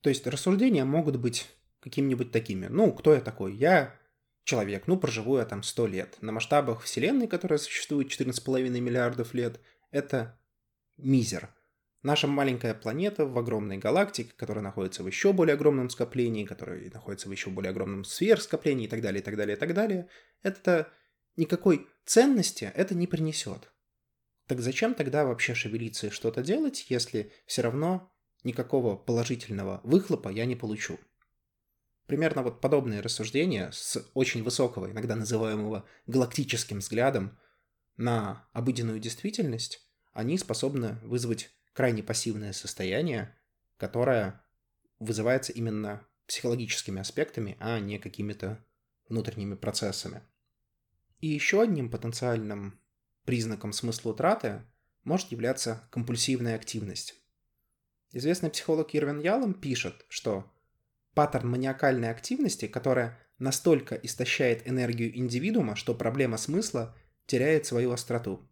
То 0.00 0.08
есть 0.08 0.26
рассуждения 0.26 0.84
могут 0.84 1.16
быть 1.16 1.48
какими-нибудь 1.80 2.32
такими. 2.32 2.66
Ну, 2.66 2.92
кто 2.92 3.14
я 3.14 3.20
такой? 3.20 3.54
Я 3.54 3.94
человек, 4.44 4.86
ну, 4.86 4.98
проживу 4.98 5.38
я 5.38 5.44
там 5.44 5.62
100 5.62 5.86
лет. 5.86 6.16
На 6.20 6.32
масштабах 6.32 6.82
Вселенной, 6.82 7.28
которая 7.28 7.58
существует 7.58 8.08
14,5 8.08 8.68
миллиардов 8.80 9.34
лет, 9.34 9.60
это 9.90 10.38
мизер. 10.96 11.54
Наша 12.02 12.26
маленькая 12.26 12.74
планета 12.74 13.26
в 13.26 13.38
огромной 13.38 13.78
галактике, 13.78 14.32
которая 14.36 14.64
находится 14.64 15.04
в 15.04 15.06
еще 15.06 15.32
более 15.32 15.54
огромном 15.54 15.88
скоплении, 15.88 16.44
которая 16.44 16.90
находится 16.90 17.28
в 17.28 17.32
еще 17.32 17.48
более 17.50 17.70
огромном 17.70 18.04
сверхскоплении 18.04 18.86
и 18.86 18.88
так 18.88 19.00
далее, 19.00 19.20
и 19.20 19.24
так 19.24 19.36
далее, 19.36 19.56
и 19.56 19.58
так 19.58 19.72
далее, 19.72 20.08
это 20.42 20.92
никакой 21.36 21.86
ценности 22.04 22.72
это 22.74 22.96
не 22.96 23.06
принесет. 23.06 23.72
Так 24.48 24.60
зачем 24.60 24.94
тогда 24.94 25.24
вообще 25.24 25.54
шевелиться 25.54 26.08
и 26.08 26.10
что-то 26.10 26.42
делать, 26.42 26.86
если 26.88 27.32
все 27.46 27.62
равно 27.62 28.12
никакого 28.42 28.96
положительного 28.96 29.80
выхлопа 29.84 30.28
я 30.28 30.44
не 30.44 30.56
получу? 30.56 30.98
Примерно 32.06 32.42
вот 32.42 32.60
подобные 32.60 33.00
рассуждения 33.00 33.70
с 33.72 34.04
очень 34.14 34.42
высокого, 34.42 34.90
иногда 34.90 35.14
называемого 35.14 35.84
галактическим 36.08 36.80
взглядом 36.80 37.38
на 37.96 38.48
обыденную 38.52 38.98
действительность, 38.98 39.88
они 40.12 40.36
способны 40.36 40.98
вызвать 41.04 41.54
крайне 41.72 42.02
пассивное 42.02 42.52
состояние, 42.52 43.36
которое 43.76 44.44
вызывается 44.98 45.52
именно 45.52 46.06
психологическими 46.26 47.00
аспектами, 47.00 47.56
а 47.60 47.78
не 47.80 47.98
какими-то 47.98 48.64
внутренними 49.08 49.54
процессами. 49.54 50.22
И 51.20 51.28
еще 51.28 51.62
одним 51.62 51.90
потенциальным 51.90 52.80
признаком 53.24 53.72
смысла 53.72 54.10
утраты 54.10 54.62
может 55.04 55.30
являться 55.32 55.88
компульсивная 55.90 56.56
активность. 56.56 57.14
Известный 58.12 58.50
психолог 58.50 58.94
Ирвин 58.94 59.20
Ялом 59.20 59.54
пишет, 59.54 60.04
что 60.08 60.52
паттерн 61.14 61.48
маниакальной 61.48 62.10
активности, 62.10 62.66
которая 62.66 63.18
настолько 63.38 63.94
истощает 63.96 64.68
энергию 64.68 65.16
индивидуума, 65.16 65.76
что 65.76 65.94
проблема 65.94 66.36
смысла 66.36 66.96
теряет 67.26 67.66
свою 67.66 67.92
остроту. 67.92 68.48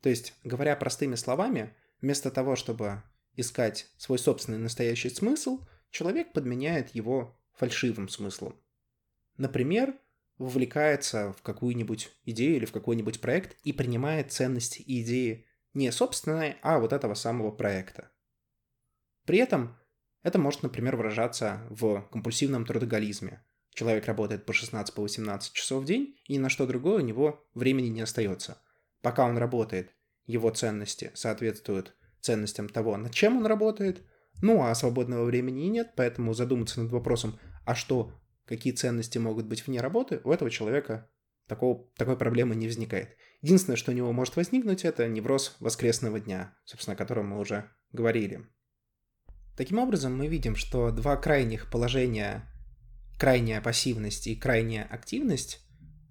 То 0.00 0.08
есть, 0.08 0.34
говоря 0.44 0.76
простыми 0.76 1.14
словами, 1.14 1.74
вместо 2.00 2.30
того, 2.30 2.56
чтобы 2.56 3.02
искать 3.34 3.88
свой 3.96 4.18
собственный 4.18 4.58
настоящий 4.58 5.10
смысл, 5.10 5.66
человек 5.90 6.32
подменяет 6.32 6.94
его 6.94 7.38
фальшивым 7.54 8.08
смыслом. 8.08 8.60
Например, 9.36 9.94
вовлекается 10.38 11.32
в 11.32 11.42
какую-нибудь 11.42 12.10
идею 12.24 12.56
или 12.56 12.64
в 12.64 12.72
какой-нибудь 12.72 13.20
проект 13.20 13.56
и 13.64 13.72
принимает 13.72 14.32
ценности 14.32 14.80
и 14.82 15.02
идеи 15.02 15.46
не 15.74 15.90
собственные, 15.90 16.58
а 16.62 16.78
вот 16.78 16.92
этого 16.92 17.14
самого 17.14 17.50
проекта. 17.50 18.10
При 19.24 19.38
этом 19.38 19.76
это 20.22 20.38
может, 20.38 20.62
например, 20.62 20.96
выражаться 20.96 21.66
в 21.70 22.02
компульсивном 22.10 22.64
трудоголизме. 22.64 23.44
Человек 23.74 24.06
работает 24.06 24.46
по 24.46 24.52
16-18 24.52 25.52
часов 25.52 25.82
в 25.82 25.86
день, 25.86 26.16
и 26.24 26.34
ни 26.34 26.38
на 26.38 26.48
что 26.48 26.66
другое 26.66 27.02
у 27.02 27.06
него 27.06 27.46
времени 27.54 27.88
не 27.88 28.00
остается. 28.00 28.58
Пока 29.02 29.26
он 29.26 29.36
работает, 29.36 29.94
его 30.26 30.50
ценности 30.50 31.10
соответствуют 31.14 31.94
ценностям 32.20 32.68
того, 32.68 32.96
над 32.96 33.12
чем 33.12 33.36
он 33.38 33.46
работает, 33.46 34.02
ну 34.42 34.62
а 34.62 34.74
свободного 34.74 35.24
времени 35.24 35.66
и 35.66 35.70
нет, 35.70 35.92
поэтому 35.96 36.34
задуматься 36.34 36.80
над 36.80 36.92
вопросом, 36.92 37.38
а 37.64 37.74
что, 37.74 38.12
какие 38.44 38.72
ценности 38.72 39.18
могут 39.18 39.46
быть 39.46 39.66
вне 39.66 39.80
работы, 39.80 40.20
у 40.24 40.32
этого 40.32 40.50
человека 40.50 41.08
такого, 41.46 41.88
такой 41.96 42.16
проблемы 42.16 42.54
не 42.54 42.66
возникает. 42.66 43.16
Единственное, 43.40 43.76
что 43.76 43.92
у 43.92 43.94
него 43.94 44.12
может 44.12 44.36
возникнуть, 44.36 44.84
это 44.84 45.06
невроз 45.08 45.56
воскресного 45.60 46.20
дня, 46.20 46.54
собственно, 46.64 46.94
о 46.94 46.98
котором 46.98 47.28
мы 47.28 47.38
уже 47.38 47.70
говорили. 47.92 48.46
Таким 49.56 49.78
образом, 49.78 50.16
мы 50.16 50.26
видим, 50.26 50.54
что 50.54 50.90
два 50.90 51.16
крайних 51.16 51.70
положения, 51.70 52.44
крайняя 53.18 53.60
пассивность 53.60 54.26
и 54.26 54.36
крайняя 54.36 54.84
активность, 54.84 55.65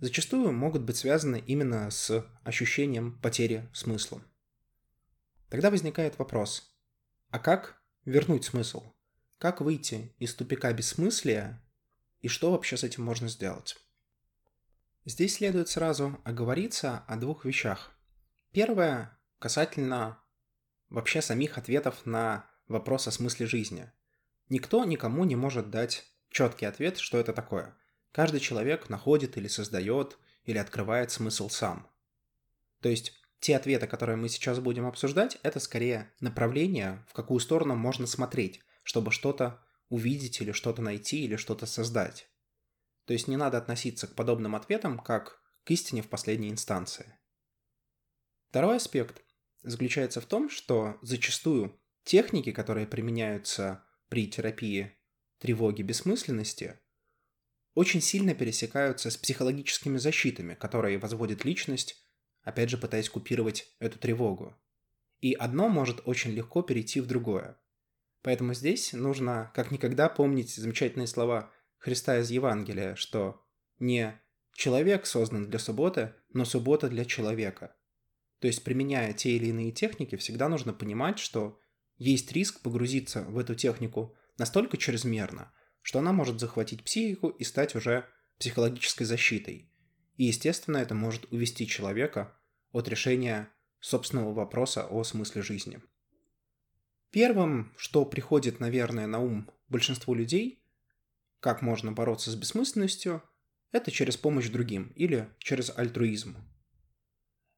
зачастую 0.05 0.51
могут 0.51 0.83
быть 0.83 0.97
связаны 0.97 1.43
именно 1.47 1.89
с 1.89 2.23
ощущением 2.43 3.19
потери 3.21 3.67
смысла. 3.73 4.21
Тогда 5.49 5.71
возникает 5.71 6.19
вопрос, 6.19 6.71
а 7.31 7.39
как 7.39 7.81
вернуть 8.05 8.45
смысл? 8.45 8.83
Как 9.39 9.61
выйти 9.61 10.13
из 10.19 10.35
тупика 10.35 10.71
бессмыслия 10.73 11.59
и 12.21 12.27
что 12.27 12.51
вообще 12.51 12.77
с 12.77 12.83
этим 12.83 13.03
можно 13.03 13.27
сделать? 13.29 13.77
Здесь 15.05 15.37
следует 15.37 15.69
сразу 15.69 16.21
оговориться 16.23 16.99
о 17.07 17.15
двух 17.15 17.43
вещах. 17.43 17.97
Первое 18.51 19.19
касательно 19.39 20.19
вообще 20.89 21.23
самих 21.23 21.57
ответов 21.57 22.05
на 22.05 22.47
вопрос 22.67 23.07
о 23.07 23.11
смысле 23.11 23.47
жизни. 23.47 23.91
Никто 24.49 24.85
никому 24.85 25.23
не 25.23 25.35
может 25.35 25.71
дать 25.71 26.05
четкий 26.29 26.67
ответ, 26.67 26.99
что 26.99 27.17
это 27.17 27.33
такое. 27.33 27.75
Каждый 28.15 28.39
человек 28.39 28.87
находит 28.87 29.35
или 29.35 29.49
создает, 29.49 30.17
или 30.45 30.57
открывает 30.57 31.11
смысл 31.11 31.49
сам. 31.49 31.85
То 32.79 32.87
есть 32.87 33.11
те 33.41 33.57
ответы, 33.57 33.87
которые 33.87 34.15
мы 34.15 34.29
сейчас 34.29 34.61
будем 34.61 34.85
обсуждать, 34.85 35.37
это 35.43 35.59
скорее 35.59 36.13
направление, 36.21 37.05
в 37.09 37.13
какую 37.13 37.41
сторону 37.41 37.75
можно 37.75 38.07
смотреть, 38.07 38.61
чтобы 38.83 39.11
что-то 39.11 39.61
увидеть 39.89 40.39
или 40.39 40.53
что-то 40.53 40.81
найти 40.81 41.25
или 41.25 41.35
что-то 41.35 41.65
создать. 41.65 42.29
То 43.03 43.11
есть 43.11 43.27
не 43.27 43.35
надо 43.35 43.57
относиться 43.57 44.07
к 44.07 44.15
подобным 44.15 44.55
ответам 44.55 44.97
как 44.97 45.41
к 45.65 45.71
истине 45.71 46.01
в 46.01 46.07
последней 46.07 46.49
инстанции. 46.49 47.19
Второй 48.47 48.77
аспект 48.77 49.23
заключается 49.61 50.21
в 50.21 50.25
том, 50.25 50.49
что 50.49 50.97
зачастую 51.01 51.77
Техники, 52.05 52.51
которые 52.51 52.85
применяются 52.85 53.83
при 54.09 54.27
терапии 54.27 54.95
тревоги 55.39 55.81
бессмысленности, 55.81 56.79
очень 57.75 58.01
сильно 58.01 58.33
пересекаются 58.33 59.11
с 59.11 59.17
психологическими 59.17 59.97
защитами, 59.97 60.55
которые 60.55 60.97
возводит 60.97 61.45
личность, 61.45 62.01
опять 62.41 62.69
же 62.69 62.77
пытаясь 62.77 63.09
купировать 63.09 63.67
эту 63.79 63.99
тревогу. 63.99 64.57
И 65.19 65.33
одно 65.33 65.69
может 65.69 66.01
очень 66.05 66.31
легко 66.31 66.61
перейти 66.61 67.01
в 67.01 67.07
другое. 67.07 67.59
Поэтому 68.21 68.53
здесь 68.53 68.93
нужно 68.93 69.51
как 69.53 69.71
никогда 69.71 70.09
помнить 70.09 70.55
замечательные 70.55 71.07
слова 71.07 71.51
Христа 71.77 72.19
из 72.19 72.31
Евангелия, 72.31 72.95
что 72.95 73.43
не 73.77 74.19
человек 74.53 75.05
создан 75.05 75.49
для 75.49 75.59
субботы, 75.59 76.15
но 76.33 76.45
суббота 76.45 76.89
для 76.89 77.05
человека. 77.05 77.75
То 78.39 78.47
есть, 78.47 78.63
применяя 78.63 79.13
те 79.13 79.35
или 79.35 79.47
иные 79.47 79.71
техники, 79.71 80.15
всегда 80.15 80.49
нужно 80.49 80.73
понимать, 80.73 81.19
что 81.19 81.59
есть 81.97 82.31
риск 82.31 82.61
погрузиться 82.61 83.21
в 83.23 83.37
эту 83.37 83.55
технику 83.55 84.15
настолько 84.37 84.77
чрезмерно, 84.77 85.53
что 85.85 85.99
она 85.99 86.11
может 86.13 86.39
захватить 86.39 86.83
психику 86.83 87.29
и 87.29 87.43
стать 87.43 87.75
уже 87.75 88.09
психологической 88.39 89.05
защитой. 89.05 89.71
И, 90.17 90.23
естественно, 90.23 90.77
это 90.77 90.95
может 90.95 91.31
увести 91.31 91.67
человека 91.67 92.35
от 92.71 92.87
решения 92.87 93.51
собственного 93.79 94.33
вопроса 94.33 94.87
о 94.87 95.03
смысле 95.03 95.43
жизни. 95.43 95.79
Первым, 97.11 97.71
что 97.77 98.03
приходит, 98.03 98.59
наверное, 98.59 99.05
на 99.05 99.19
ум 99.19 99.51
большинству 99.69 100.15
людей, 100.15 100.59
как 101.39 101.61
можно 101.61 101.91
бороться 101.91 102.31
с 102.31 102.35
бессмысленностью, 102.35 103.21
это 103.71 103.91
через 103.91 104.17
помощь 104.17 104.49
другим 104.49 104.91
или 104.95 105.29
через 105.37 105.69
альтруизм. 105.69 106.35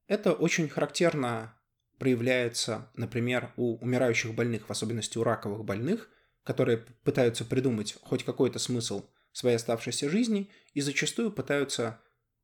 Это 0.06 0.34
очень 0.34 0.68
характерно 0.68 1.54
проявляется, 1.96 2.90
например, 2.94 3.54
у 3.56 3.78
умирающих 3.78 4.34
больных, 4.34 4.68
в 4.68 4.70
особенности 4.70 5.16
у 5.16 5.24
раковых 5.24 5.64
больных, 5.64 6.10
которые 6.48 6.78
пытаются 6.78 7.44
придумать 7.44 7.98
хоть 8.00 8.24
какой-то 8.24 8.58
смысл 8.58 9.04
своей 9.32 9.56
оставшейся 9.56 10.08
жизни 10.08 10.50
и 10.72 10.80
зачастую 10.80 11.30
пытаются 11.30 12.00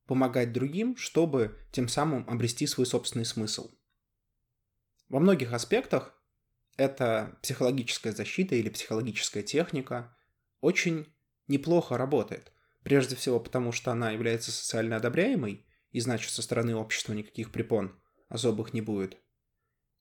помогать 0.07 0.53
другим, 0.53 0.95
чтобы 0.99 1.57
тем 1.73 1.88
самым 1.88 2.29
обрести 2.29 2.67
свой 2.67 2.85
собственный 2.85 3.25
смысл. 3.25 3.71
Во 5.09 5.21
многих 5.21 5.55
аспектах 5.55 6.23
эта 6.77 7.38
психологическая 7.40 8.12
защита 8.12 8.55
или 8.57 8.69
психологическая 8.69 9.43
техника 9.43 10.14
очень 10.61 11.07
неплохо 11.49 11.97
работает. 11.97 12.53
Прежде 12.83 13.17
всего 13.17 13.40
потому, 13.40 13.73
что 13.73 13.90
она 13.90 14.11
является 14.11 14.53
социально 14.53 14.97
одобряемой, 14.97 15.67
и 15.93 16.01
значит 16.01 16.31
со 16.31 16.43
стороны 16.43 16.77
общества 16.77 17.14
никаких 17.14 17.51
препон 17.53 17.99
особых 18.29 18.75
не 18.75 18.83
будет. 18.83 19.17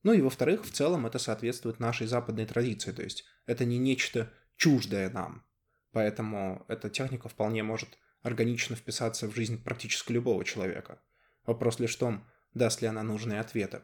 Ну 0.03 0.13
и 0.13 0.21
во-вторых, 0.21 0.65
в 0.65 0.71
целом 0.71 1.05
это 1.05 1.17
соответствует 1.17 1.79
нашей 1.79 2.07
западной 2.07 2.45
традиции, 2.45 2.91
то 2.91 3.01
есть 3.01 3.23
это 3.45 3.65
не 3.65 3.77
нечто 3.77 4.31
чуждое 4.57 5.09
нам. 5.09 5.45
Поэтому 5.91 6.65
эта 6.67 6.89
техника 6.89 7.29
вполне 7.29 7.63
может 7.63 7.97
органично 8.21 8.75
вписаться 8.75 9.27
в 9.27 9.35
жизнь 9.35 9.63
практически 9.63 10.11
любого 10.11 10.43
человека. 10.43 11.01
Вопрос 11.45 11.79
лишь 11.79 11.95
в 11.95 11.99
том, 11.99 12.27
даст 12.53 12.81
ли 12.81 12.87
она 12.87 13.03
нужные 13.03 13.39
ответы. 13.39 13.81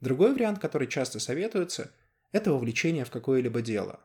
Другой 0.00 0.34
вариант, 0.34 0.58
который 0.58 0.88
часто 0.88 1.20
советуется, 1.20 1.92
это 2.32 2.52
вовлечение 2.52 3.04
в 3.04 3.10
какое-либо 3.10 3.62
дело. 3.62 4.00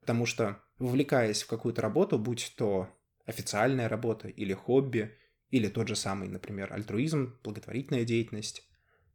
Потому 0.00 0.26
что, 0.26 0.60
вовлекаясь 0.78 1.42
в 1.42 1.46
какую-то 1.48 1.80
работу, 1.80 2.18
будь 2.18 2.54
то 2.56 2.88
официальная 3.24 3.88
работа 3.88 4.28
или 4.28 4.52
хобби, 4.52 5.16
или 5.50 5.68
тот 5.68 5.88
же 5.88 5.96
самый, 5.96 6.28
например, 6.28 6.72
альтруизм, 6.72 7.38
благотворительная 7.42 8.04
деятельность, 8.04 8.67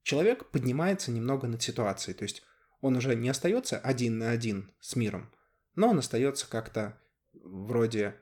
человек 0.03 0.49
поднимается 0.51 1.11
немного 1.11 1.47
над 1.47 1.61
ситуацией, 1.61 2.15
то 2.15 2.23
есть 2.23 2.43
он 2.81 2.95
уже 2.95 3.15
не 3.15 3.29
остается 3.29 3.79
один 3.79 4.17
на 4.19 4.31
один 4.31 4.71
с 4.79 4.95
миром, 4.95 5.33
но 5.75 5.89
он 5.89 5.99
остается 5.99 6.47
как-то 6.49 6.99
вроде 7.33 8.19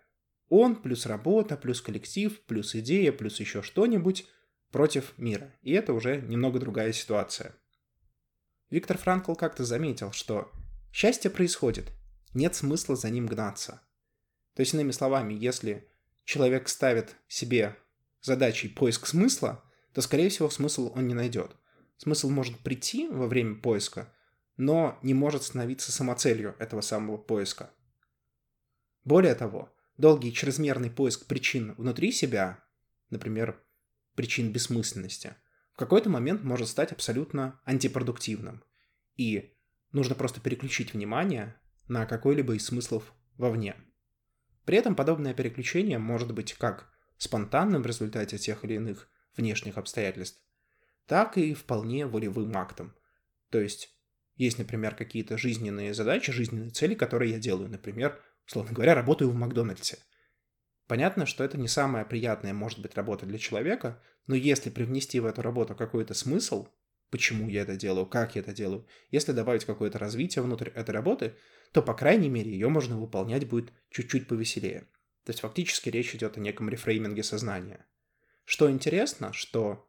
он 0.49 0.75
плюс 0.75 1.05
работа, 1.05 1.57
плюс 1.57 1.81
коллектив, 1.81 2.41
плюс 2.43 2.75
идея, 2.75 3.11
плюс 3.11 3.39
еще 3.39 3.61
что-нибудь 3.61 4.27
против 4.71 5.17
мира. 5.17 5.55
И 5.61 5.71
это 5.71 5.93
уже 5.93 6.21
немного 6.21 6.59
другая 6.59 6.91
ситуация. 6.91 7.55
Виктор 8.69 8.97
Франкл 8.97 9.33
как-то 9.35 9.63
заметил, 9.63 10.11
что 10.11 10.51
счастье 10.91 11.31
происходит, 11.31 11.91
нет 12.33 12.55
смысла 12.55 12.95
за 12.95 13.09
ним 13.09 13.27
гнаться. 13.27 13.81
То 14.55 14.61
есть, 14.61 14.73
иными 14.73 14.91
словами, 14.91 15.33
если 15.33 15.89
человек 16.25 16.67
ставит 16.67 17.15
себе 17.27 17.77
задачей 18.21 18.67
поиск 18.67 19.07
смысла, 19.07 19.63
то, 19.93 20.01
скорее 20.01 20.29
всего, 20.29 20.49
смысл 20.49 20.91
он 20.95 21.07
не 21.07 21.13
найдет. 21.13 21.55
Смысл 22.01 22.31
может 22.31 22.57
прийти 22.57 23.07
во 23.07 23.27
время 23.27 23.53
поиска, 23.53 24.11
но 24.57 24.97
не 25.03 25.13
может 25.13 25.43
становиться 25.43 25.91
самоцелью 25.91 26.55
этого 26.57 26.81
самого 26.81 27.17
поиска. 27.17 27.69
Более 29.03 29.35
того, 29.35 29.71
долгий 29.97 30.33
чрезмерный 30.33 30.89
поиск 30.89 31.27
причин 31.27 31.75
внутри 31.77 32.11
себя, 32.11 32.57
например, 33.11 33.63
причин 34.15 34.51
бессмысленности, 34.51 35.35
в 35.73 35.77
какой-то 35.77 36.09
момент 36.09 36.41
может 36.41 36.69
стать 36.69 36.91
абсолютно 36.91 37.61
антипродуктивным. 37.67 38.63
И 39.15 39.55
нужно 39.91 40.15
просто 40.15 40.41
переключить 40.41 40.95
внимание 40.95 41.55
на 41.87 42.07
какой-либо 42.07 42.55
из 42.55 42.65
смыслов 42.65 43.13
вовне. 43.37 43.75
При 44.65 44.75
этом 44.75 44.95
подобное 44.95 45.35
переключение 45.35 45.99
может 45.99 46.33
быть 46.33 46.53
как 46.53 46.91
спонтанным 47.19 47.83
в 47.83 47.85
результате 47.85 48.39
тех 48.39 48.65
или 48.65 48.73
иных 48.73 49.07
внешних 49.37 49.77
обстоятельств, 49.77 50.41
так 51.07 51.37
и 51.37 51.53
вполне 51.53 52.05
волевым 52.05 52.55
актом. 52.57 52.95
То 53.49 53.59
есть 53.59 53.95
есть, 54.35 54.57
например, 54.57 54.95
какие-то 54.95 55.37
жизненные 55.37 55.93
задачи, 55.93 56.31
жизненные 56.31 56.71
цели, 56.71 56.95
которые 56.95 57.31
я 57.31 57.39
делаю. 57.39 57.69
Например, 57.69 58.19
условно 58.47 58.73
говоря, 58.73 58.95
работаю 58.95 59.29
в 59.29 59.35
Макдональдсе. 59.35 59.99
Понятно, 60.87 61.25
что 61.25 61.43
это 61.43 61.57
не 61.57 61.67
самая 61.67 62.05
приятная 62.05 62.53
может 62.53 62.79
быть 62.79 62.95
работа 62.95 63.25
для 63.25 63.37
человека, 63.37 64.01
но 64.27 64.35
если 64.35 64.69
привнести 64.69 65.19
в 65.19 65.25
эту 65.25 65.41
работу 65.41 65.75
какой-то 65.75 66.13
смысл, 66.13 66.67
почему 67.11 67.49
я 67.49 67.61
это 67.61 67.75
делаю, 67.75 68.05
как 68.05 68.35
я 68.35 68.41
это 68.41 68.53
делаю, 68.53 68.87
если 69.09 69.31
добавить 69.31 69.65
какое-то 69.65 69.99
развитие 69.99 70.43
внутрь 70.43 70.69
этой 70.69 70.91
работы, 70.91 71.35
то, 71.71 71.81
по 71.81 71.93
крайней 71.93 72.29
мере, 72.29 72.51
ее 72.51 72.67
можно 72.67 72.99
выполнять 72.99 73.47
будет 73.47 73.71
чуть-чуть 73.89 74.27
повеселее. 74.27 74.81
То 75.23 75.29
есть 75.29 75.41
фактически 75.41 75.89
речь 75.89 76.15
идет 76.15 76.37
о 76.37 76.41
неком 76.41 76.67
рефрейминге 76.67 77.23
сознания. 77.23 77.85
Что 78.43 78.71
интересно, 78.71 79.33
что 79.33 79.87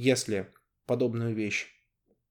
если 0.00 0.54
подобную 0.86 1.34
вещь 1.34 1.66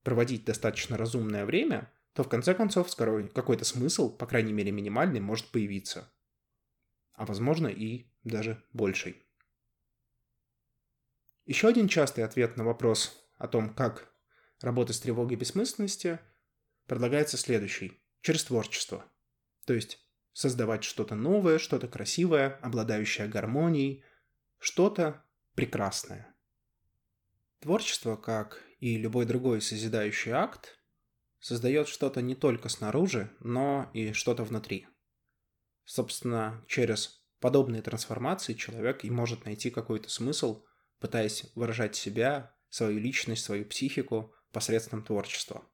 проводить 0.02 0.46
достаточно 0.46 0.96
разумное 0.96 1.44
время, 1.44 1.92
то 2.14 2.22
в 2.22 2.28
конце 2.30 2.54
концов 2.54 2.88
какой-то 2.96 3.66
смысл, 3.66 4.10
по 4.10 4.26
крайней 4.26 4.54
мере 4.54 4.72
минимальный, 4.72 5.20
может 5.20 5.48
появиться. 5.48 6.10
А 7.12 7.26
возможно 7.26 7.66
и 7.66 8.10
даже 8.24 8.64
больший. 8.72 9.22
Еще 11.44 11.68
один 11.68 11.88
частый 11.88 12.24
ответ 12.24 12.56
на 12.56 12.64
вопрос 12.64 13.22
о 13.36 13.48
том, 13.48 13.74
как 13.74 14.10
работать 14.62 14.96
с 14.96 15.00
тревогой 15.00 15.36
бессмысленности, 15.36 16.20
предлагается 16.86 17.36
следующий 17.36 18.02
через 18.22 18.44
творчество. 18.44 19.04
То 19.66 19.74
есть 19.74 19.98
создавать 20.32 20.84
что-то 20.84 21.14
новое, 21.14 21.58
что-то 21.58 21.86
красивое, 21.86 22.58
обладающее 22.62 23.28
гармонией, 23.28 24.04
что-то 24.58 25.22
прекрасное. 25.54 26.34
Творчество, 27.60 28.16
как 28.16 28.62
и 28.78 28.96
любой 28.96 29.26
другой 29.26 29.60
созидающий 29.60 30.32
акт, 30.32 30.78
создает 31.40 31.88
что-то 31.88 32.22
не 32.22 32.34
только 32.34 32.68
снаружи, 32.68 33.30
но 33.40 33.90
и 33.94 34.12
что-то 34.12 34.44
внутри. 34.44 34.86
Собственно, 35.84 36.64
через 36.68 37.24
подобные 37.40 37.82
трансформации 37.82 38.54
человек 38.54 39.04
и 39.04 39.10
может 39.10 39.44
найти 39.44 39.70
какой-то 39.70 40.08
смысл, 40.08 40.64
пытаясь 41.00 41.50
выражать 41.54 41.96
себя, 41.96 42.54
свою 42.68 42.98
личность, 42.98 43.44
свою 43.44 43.64
психику 43.64 44.34
посредством 44.52 45.02
творчества. 45.02 45.64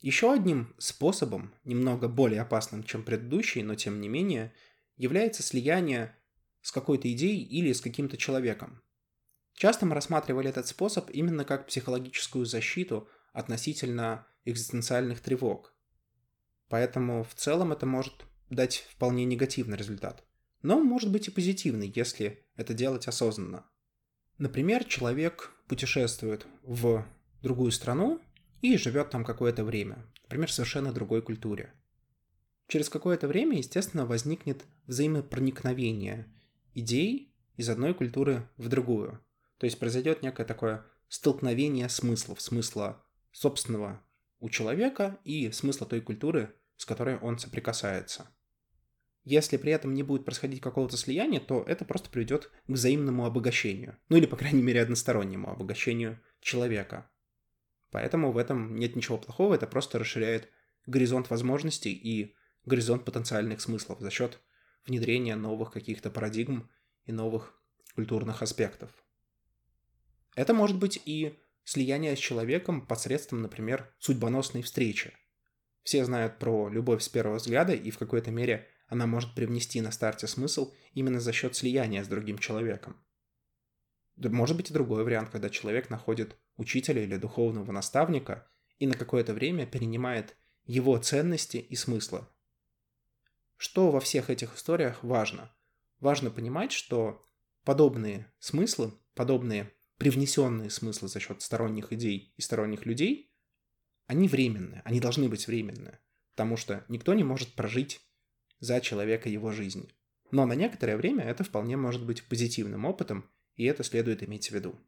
Еще 0.00 0.32
одним 0.32 0.74
способом, 0.78 1.54
немного 1.64 2.08
более 2.08 2.42
опасным, 2.42 2.84
чем 2.84 3.02
предыдущий, 3.02 3.62
но 3.62 3.74
тем 3.74 4.00
не 4.00 4.08
менее, 4.08 4.54
является 4.96 5.42
слияние 5.42 6.16
с 6.60 6.70
какой-то 6.70 7.10
идеей 7.12 7.42
или 7.42 7.72
с 7.72 7.80
каким-то 7.80 8.16
человеком. 8.16 8.82
Часто 9.58 9.86
мы 9.86 9.96
рассматривали 9.96 10.48
этот 10.48 10.68
способ 10.68 11.10
именно 11.10 11.44
как 11.44 11.66
психологическую 11.66 12.46
защиту 12.46 13.08
относительно 13.32 14.24
экзистенциальных 14.44 15.18
тревог. 15.18 15.74
Поэтому 16.68 17.24
в 17.24 17.34
целом 17.34 17.72
это 17.72 17.84
может 17.84 18.24
дать 18.50 18.86
вполне 18.88 19.24
негативный 19.24 19.76
результат. 19.76 20.24
Но 20.62 20.78
может 20.78 21.10
быть 21.10 21.26
и 21.26 21.32
позитивный, 21.32 21.92
если 21.92 22.46
это 22.54 22.72
делать 22.72 23.08
осознанно. 23.08 23.66
Например, 24.38 24.84
человек 24.84 25.50
путешествует 25.66 26.46
в 26.62 27.04
другую 27.42 27.72
страну 27.72 28.20
и 28.62 28.76
живет 28.76 29.10
там 29.10 29.24
какое-то 29.24 29.64
время, 29.64 30.06
например, 30.22 30.50
в 30.50 30.52
совершенно 30.52 30.92
другой 30.92 31.20
культуре. 31.20 31.74
Через 32.68 32.88
какое-то 32.88 33.26
время, 33.26 33.58
естественно, 33.58 34.06
возникнет 34.06 34.64
взаимопроникновение 34.86 36.32
идей 36.74 37.34
из 37.56 37.68
одной 37.68 37.92
культуры 37.92 38.48
в 38.56 38.68
другую. 38.68 39.20
То 39.58 39.66
есть 39.66 39.78
произойдет 39.78 40.22
некое 40.22 40.44
такое 40.44 40.86
столкновение 41.08 41.88
смыслов, 41.88 42.40
смысла 42.40 43.04
собственного 43.32 44.02
у 44.40 44.48
человека 44.48 45.18
и 45.24 45.50
смысла 45.50 45.86
той 45.86 46.00
культуры, 46.00 46.54
с 46.76 46.86
которой 46.86 47.18
он 47.18 47.38
соприкасается. 47.38 48.28
Если 49.24 49.56
при 49.56 49.72
этом 49.72 49.94
не 49.94 50.02
будет 50.02 50.24
происходить 50.24 50.62
какого-то 50.62 50.96
слияния, 50.96 51.40
то 51.40 51.62
это 51.66 51.84
просто 51.84 52.08
приведет 52.08 52.46
к 52.46 52.52
взаимному 52.68 53.26
обогащению. 53.26 53.98
Ну 54.08 54.16
или, 54.16 54.26
по 54.26 54.36
крайней 54.36 54.62
мере, 54.62 54.80
одностороннему 54.80 55.50
обогащению 55.50 56.20
человека. 56.40 57.10
Поэтому 57.90 58.32
в 58.32 58.38
этом 58.38 58.76
нет 58.76 58.96
ничего 58.96 59.18
плохого, 59.18 59.54
это 59.54 59.66
просто 59.66 59.98
расширяет 59.98 60.48
горизонт 60.86 61.30
возможностей 61.30 61.92
и 61.92 62.34
горизонт 62.64 63.04
потенциальных 63.04 63.60
смыслов 63.60 64.00
за 64.00 64.10
счет 64.10 64.40
внедрения 64.86 65.36
новых 65.36 65.72
каких-то 65.72 66.10
парадигм 66.10 66.70
и 67.04 67.12
новых 67.12 67.60
культурных 67.94 68.42
аспектов. 68.42 68.90
Это 70.34 70.54
может 70.54 70.78
быть 70.78 71.00
и 71.04 71.38
слияние 71.64 72.16
с 72.16 72.18
человеком 72.18 72.86
посредством, 72.86 73.42
например, 73.42 73.94
судьбоносной 73.98 74.62
встречи. 74.62 75.12
Все 75.82 76.04
знают 76.04 76.38
про 76.38 76.68
любовь 76.68 77.02
с 77.02 77.08
первого 77.08 77.36
взгляда, 77.36 77.74
и 77.74 77.90
в 77.90 77.98
какой-то 77.98 78.30
мере 78.30 78.68
она 78.88 79.06
может 79.06 79.34
привнести 79.34 79.80
на 79.80 79.90
старте 79.90 80.26
смысл 80.26 80.72
именно 80.92 81.20
за 81.20 81.32
счет 81.32 81.54
слияния 81.54 82.02
с 82.02 82.08
другим 82.08 82.38
человеком. 82.38 82.96
Может 84.16 84.56
быть 84.56 84.70
и 84.70 84.74
другой 84.74 85.04
вариант, 85.04 85.30
когда 85.30 85.48
человек 85.48 85.90
находит 85.90 86.36
учителя 86.56 87.02
или 87.02 87.16
духовного 87.16 87.70
наставника 87.70 88.50
и 88.78 88.86
на 88.86 88.94
какое-то 88.94 89.34
время 89.34 89.66
перенимает 89.66 90.36
его 90.64 90.96
ценности 90.98 91.58
и 91.58 91.76
смыслы. 91.76 92.26
Что 93.56 93.90
во 93.90 94.00
всех 94.00 94.30
этих 94.30 94.56
историях 94.56 95.02
важно? 95.02 95.54
Важно 96.00 96.30
понимать, 96.30 96.72
что 96.72 97.26
подобные 97.64 98.32
смыслы, 98.38 98.92
подобные 99.14 99.72
привнесенные 99.98 100.70
смыслы 100.70 101.08
за 101.08 101.20
счет 101.20 101.42
сторонних 101.42 101.92
идей 101.92 102.32
и 102.36 102.40
сторонних 102.40 102.86
людей, 102.86 103.32
они 104.06 104.28
временные, 104.28 104.80
они 104.84 105.00
должны 105.00 105.28
быть 105.28 105.46
временные, 105.46 106.00
потому 106.30 106.56
что 106.56 106.84
никто 106.88 107.12
не 107.14 107.24
может 107.24 107.52
прожить 107.54 108.00
за 108.60 108.80
человека 108.80 109.28
его 109.28 109.52
жизнь. 109.52 109.92
Но 110.30 110.46
на 110.46 110.54
некоторое 110.54 110.96
время 110.96 111.24
это 111.24 111.44
вполне 111.44 111.76
может 111.76 112.04
быть 112.04 112.24
позитивным 112.24 112.84
опытом, 112.84 113.30
и 113.56 113.64
это 113.64 113.82
следует 113.82 114.22
иметь 114.22 114.48
в 114.48 114.54
виду. 114.54 114.78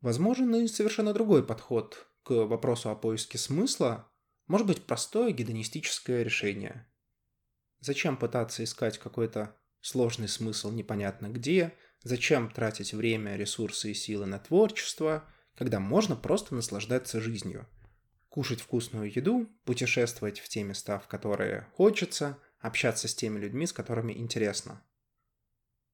Возможен 0.00 0.54
и 0.54 0.66
совершенно 0.66 1.12
другой 1.12 1.44
подход 1.44 2.08
к 2.22 2.30
вопросу 2.30 2.90
о 2.90 2.96
поиске 2.96 3.38
смысла, 3.38 4.10
может 4.46 4.66
быть 4.66 4.84
простое 4.84 5.32
гедонистическое 5.32 6.22
решение. 6.22 6.86
Зачем 7.80 8.16
пытаться 8.16 8.64
искать 8.64 8.98
какой-то 8.98 9.56
сложный 9.80 10.28
смысл 10.28 10.70
непонятно 10.70 11.28
где, 11.28 11.74
зачем 12.02 12.50
тратить 12.50 12.92
время, 12.92 13.36
ресурсы 13.36 13.90
и 13.90 13.94
силы 13.94 14.26
на 14.26 14.38
творчество, 14.38 15.24
когда 15.56 15.80
можно 15.80 16.16
просто 16.16 16.54
наслаждаться 16.54 17.20
жизнью. 17.20 17.66
Кушать 18.28 18.60
вкусную 18.60 19.12
еду, 19.12 19.48
путешествовать 19.64 20.40
в 20.40 20.48
те 20.48 20.62
места, 20.62 20.98
в 20.98 21.08
которые 21.08 21.66
хочется, 21.74 22.38
общаться 22.60 23.08
с 23.08 23.14
теми 23.14 23.38
людьми, 23.38 23.66
с 23.66 23.72
которыми 23.72 24.12
интересно. 24.12 24.82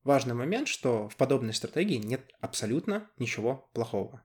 Важный 0.03 0.35
момент, 0.35 0.69
что 0.69 1.09
в 1.09 1.17
подобной 1.17 1.55
стратегии 1.55 1.97
нет 1.97 2.31
абсолютно 2.41 3.11
ничего 3.19 3.69
плохого. 3.73 4.23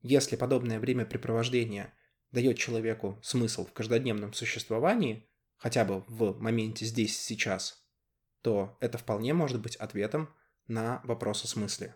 Если 0.00 0.36
подобное 0.36 0.80
времяпрепровождение 0.80 1.94
дает 2.32 2.58
человеку 2.58 3.20
смысл 3.22 3.64
в 3.64 3.72
каждодневном 3.72 4.32
существовании, 4.32 5.30
хотя 5.56 5.84
бы 5.84 6.04
в 6.08 6.40
моменте 6.40 6.84
здесь 6.84 7.16
сейчас, 7.18 7.86
то 8.42 8.76
это 8.80 8.98
вполне 8.98 9.34
может 9.34 9.60
быть 9.60 9.76
ответом 9.76 10.34
на 10.66 11.00
вопрос 11.04 11.44
о 11.44 11.48
смысле. 11.48 11.94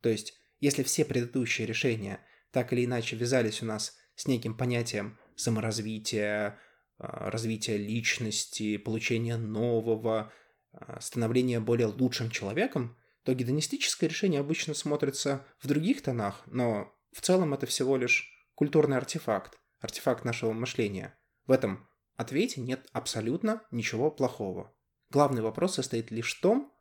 То 0.00 0.08
есть, 0.08 0.34
если 0.60 0.82
все 0.82 1.04
предыдущие 1.04 1.66
решения 1.66 2.20
так 2.50 2.72
или 2.72 2.84
иначе 2.84 3.16
вязались 3.16 3.62
у 3.62 3.66
нас 3.66 3.96
с 4.14 4.26
неким 4.26 4.56
понятием 4.56 5.18
саморазвития, 5.36 6.58
а, 6.98 7.30
развития 7.30 7.76
личности, 7.76 8.76
получения 8.76 9.36
нового, 9.36 10.32
а, 10.72 11.00
становления 11.00 11.60
более 11.60 11.86
лучшим 11.86 12.30
человеком, 12.30 12.96
то 13.24 13.34
гедонистическое 13.34 14.10
решение 14.10 14.40
обычно 14.40 14.74
смотрится 14.74 15.46
в 15.58 15.66
других 15.66 16.02
тонах, 16.02 16.42
но 16.46 16.92
в 17.12 17.20
целом 17.20 17.54
это 17.54 17.66
всего 17.66 17.96
лишь 17.96 18.28
культурный 18.54 18.96
артефакт, 18.96 19.58
артефакт 19.80 20.24
нашего 20.24 20.52
мышления. 20.52 21.18
В 21.46 21.52
этом 21.52 21.88
ответе 22.16 22.60
нет 22.60 22.88
абсолютно 22.92 23.62
ничего 23.70 24.10
плохого. 24.10 24.74
Главный 25.10 25.42
вопрос 25.42 25.74
состоит 25.74 26.10
лишь 26.10 26.36
в 26.36 26.40
том, 26.40 26.71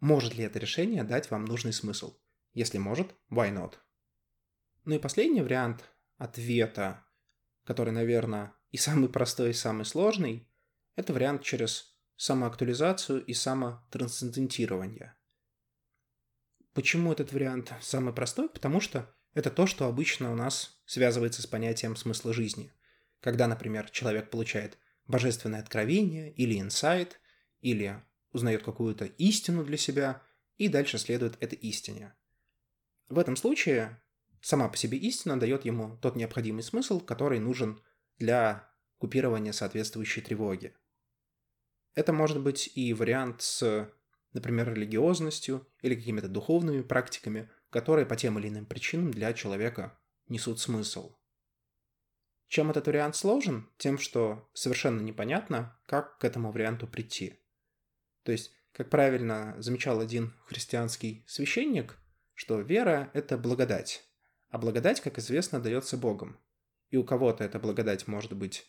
может 0.00 0.34
ли 0.34 0.44
это 0.44 0.58
решение 0.58 1.04
дать 1.04 1.30
вам 1.30 1.44
нужный 1.44 1.72
смысл. 1.72 2.18
Если 2.52 2.78
может, 2.78 3.14
why 3.30 3.52
not? 3.52 3.74
Ну 4.84 4.94
и 4.94 4.98
последний 4.98 5.42
вариант 5.42 5.84
ответа, 6.16 7.04
который, 7.64 7.92
наверное, 7.92 8.54
и 8.70 8.76
самый 8.76 9.08
простой, 9.08 9.50
и 9.50 9.54
самый 9.54 9.84
сложный, 9.84 10.48
это 10.94 11.12
вариант 11.12 11.42
через 11.42 11.96
самоактуализацию 12.16 13.24
и 13.24 13.34
самотрансцендентирование. 13.34 15.16
Почему 16.72 17.12
этот 17.12 17.32
вариант 17.32 17.72
самый 17.80 18.14
простой? 18.14 18.48
Потому 18.48 18.80
что 18.80 19.14
это 19.34 19.50
то, 19.50 19.66
что 19.66 19.86
обычно 19.86 20.32
у 20.32 20.34
нас 20.34 20.80
связывается 20.86 21.42
с 21.42 21.46
понятием 21.46 21.96
смысла 21.96 22.32
жизни. 22.32 22.72
Когда, 23.20 23.46
например, 23.46 23.90
человек 23.90 24.30
получает 24.30 24.78
божественное 25.06 25.60
откровение 25.60 26.32
или 26.32 26.60
инсайт, 26.60 27.20
или 27.60 28.02
узнает 28.32 28.62
какую-то 28.62 29.04
истину 29.04 29.64
для 29.64 29.76
себя, 29.76 30.22
и 30.56 30.68
дальше 30.68 30.98
следует 30.98 31.36
этой 31.42 31.58
истине. 31.58 32.14
В 33.08 33.18
этом 33.18 33.36
случае 33.36 34.00
сама 34.40 34.68
по 34.68 34.76
себе 34.76 34.98
истина 34.98 35.38
дает 35.38 35.64
ему 35.64 35.96
тот 35.98 36.16
необходимый 36.16 36.62
смысл, 36.62 37.00
который 37.00 37.38
нужен 37.38 37.80
для 38.18 38.70
купирования 38.98 39.52
соответствующей 39.52 40.22
тревоги. 40.22 40.74
Это 41.94 42.12
может 42.12 42.40
быть 42.40 42.70
и 42.74 42.92
вариант 42.92 43.42
с, 43.42 43.90
например, 44.32 44.72
религиозностью 44.72 45.66
или 45.80 45.94
какими-то 45.94 46.28
духовными 46.28 46.82
практиками, 46.82 47.50
которые 47.70 48.06
по 48.06 48.16
тем 48.16 48.38
или 48.38 48.48
иным 48.48 48.66
причинам 48.66 49.10
для 49.10 49.32
человека 49.32 49.98
несут 50.28 50.60
смысл. 50.60 51.16
Чем 52.48 52.70
этот 52.70 52.86
вариант 52.86 53.16
сложен? 53.16 53.68
Тем, 53.76 53.98
что 53.98 54.48
совершенно 54.52 55.00
непонятно, 55.00 55.78
как 55.86 56.18
к 56.18 56.24
этому 56.24 56.52
варианту 56.52 56.86
прийти. 56.86 57.40
То 58.26 58.32
есть, 58.32 58.50
как 58.72 58.90
правильно 58.90 59.54
замечал 59.58 60.00
один 60.00 60.34
христианский 60.46 61.24
священник, 61.28 61.96
что 62.34 62.60
вера– 62.60 63.08
это 63.14 63.38
благодать, 63.38 64.02
а 64.48 64.58
благодать, 64.58 65.00
как 65.00 65.18
известно, 65.18 65.60
дается 65.60 65.96
Богом. 65.96 66.36
И 66.90 66.96
у 66.96 67.04
кого-то 67.04 67.44
эта 67.44 67.60
благодать 67.60 68.08
может 68.08 68.32
быть 68.32 68.66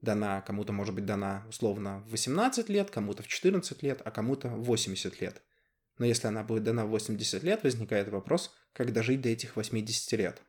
дана, 0.00 0.40
кому-то 0.42 0.72
может 0.72 0.94
быть 0.94 1.04
дана 1.04 1.44
условно 1.48 2.04
в 2.06 2.10
18 2.10 2.68
лет, 2.68 2.92
кому-то 2.92 3.24
в 3.24 3.26
14 3.26 3.82
лет, 3.82 4.02
а 4.04 4.12
кому-то 4.12 4.50
в 4.50 4.62
80 4.62 5.20
лет. 5.20 5.42
Но 5.98 6.06
если 6.06 6.28
она 6.28 6.44
будет 6.44 6.62
дана 6.62 6.86
в 6.86 6.90
80 6.90 7.42
лет, 7.42 7.64
возникает 7.64 8.08
вопрос, 8.08 8.54
как 8.72 8.92
дожить 8.92 9.20
до 9.20 9.30
этих 9.30 9.56
80 9.56 10.12
лет. 10.12 10.42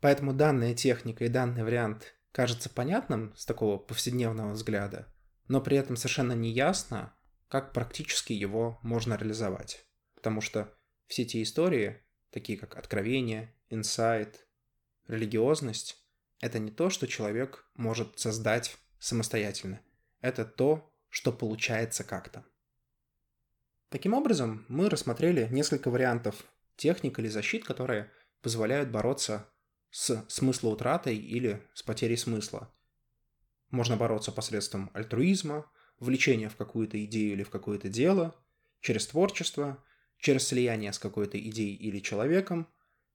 Поэтому 0.00 0.32
данная 0.32 0.74
техника 0.74 1.26
и 1.26 1.28
данный 1.28 1.64
вариант 1.64 2.14
кажется 2.32 2.70
понятным 2.70 3.34
с 3.36 3.44
такого 3.44 3.76
повседневного 3.76 4.52
взгляда, 4.52 5.06
но 5.50 5.60
при 5.60 5.76
этом 5.76 5.96
совершенно 5.96 6.32
не 6.32 6.52
ясно, 6.52 7.12
как 7.48 7.72
практически 7.72 8.32
его 8.32 8.78
можно 8.82 9.14
реализовать. 9.14 9.84
Потому 10.14 10.40
что 10.40 10.72
все 11.08 11.24
те 11.24 11.42
истории, 11.42 12.00
такие 12.30 12.56
как 12.56 12.76
откровение, 12.76 13.52
инсайт, 13.68 14.46
религиозность, 15.08 16.06
это 16.38 16.60
не 16.60 16.70
то, 16.70 16.88
что 16.88 17.08
человек 17.08 17.68
может 17.74 18.16
создать 18.16 18.76
самостоятельно. 19.00 19.80
Это 20.20 20.44
то, 20.44 20.94
что 21.08 21.32
получается 21.32 22.04
как-то. 22.04 22.44
Таким 23.88 24.14
образом, 24.14 24.64
мы 24.68 24.88
рассмотрели 24.88 25.48
несколько 25.50 25.90
вариантов 25.90 26.44
техник 26.76 27.18
или 27.18 27.26
защит, 27.26 27.64
которые 27.64 28.12
позволяют 28.40 28.90
бороться 28.90 29.48
с 29.90 30.24
смыслоутратой 30.28 31.16
или 31.16 31.60
с 31.74 31.82
потерей 31.82 32.16
смысла. 32.16 32.72
Можно 33.70 33.96
бороться 33.96 34.32
посредством 34.32 34.90
альтруизма, 34.94 35.70
влечения 35.98 36.48
в 36.48 36.56
какую-то 36.56 37.02
идею 37.04 37.32
или 37.32 37.42
в 37.42 37.50
какое-то 37.50 37.88
дело, 37.88 38.34
через 38.80 39.06
творчество, 39.06 39.82
через 40.18 40.48
слияние 40.48 40.92
с 40.92 40.98
какой-то 40.98 41.38
идеей 41.38 41.76
или 41.76 42.00
человеком, 42.00 42.68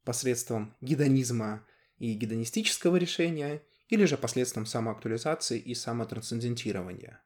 посредством 0.04 0.76
гедонизма 0.82 1.66
и 1.98 2.14
гедонистического 2.14 2.96
решения, 2.98 3.64
или 3.90 4.06
же 4.06 4.18
посредством 4.18 4.66
самоактуализации 4.66 5.60
и 5.60 5.76
самотрансцендентирования. 5.76 7.22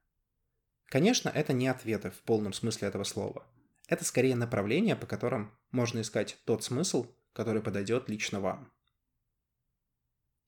Конечно, 0.85 1.29
это 1.29 1.53
не 1.53 1.67
ответы 1.67 2.11
в 2.11 2.21
полном 2.23 2.53
смысле 2.53 2.87
этого 2.87 3.03
слова. 3.03 3.47
Это 3.87 4.03
скорее 4.03 4.35
направление, 4.35 4.95
по 4.95 5.05
которым 5.05 5.51
можно 5.71 6.01
искать 6.01 6.37
тот 6.45 6.63
смысл, 6.63 7.07
который 7.33 7.61
подойдет 7.61 8.09
лично 8.09 8.39
вам. 8.39 8.71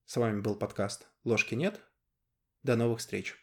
С 0.05 0.17
вами 0.17 0.41
был 0.41 0.55
подкаст 0.55 1.07
«Ложки 1.23 1.55
нет». 1.55 1.79
До 2.63 2.75
новых 2.75 2.99
встреч! 2.99 3.40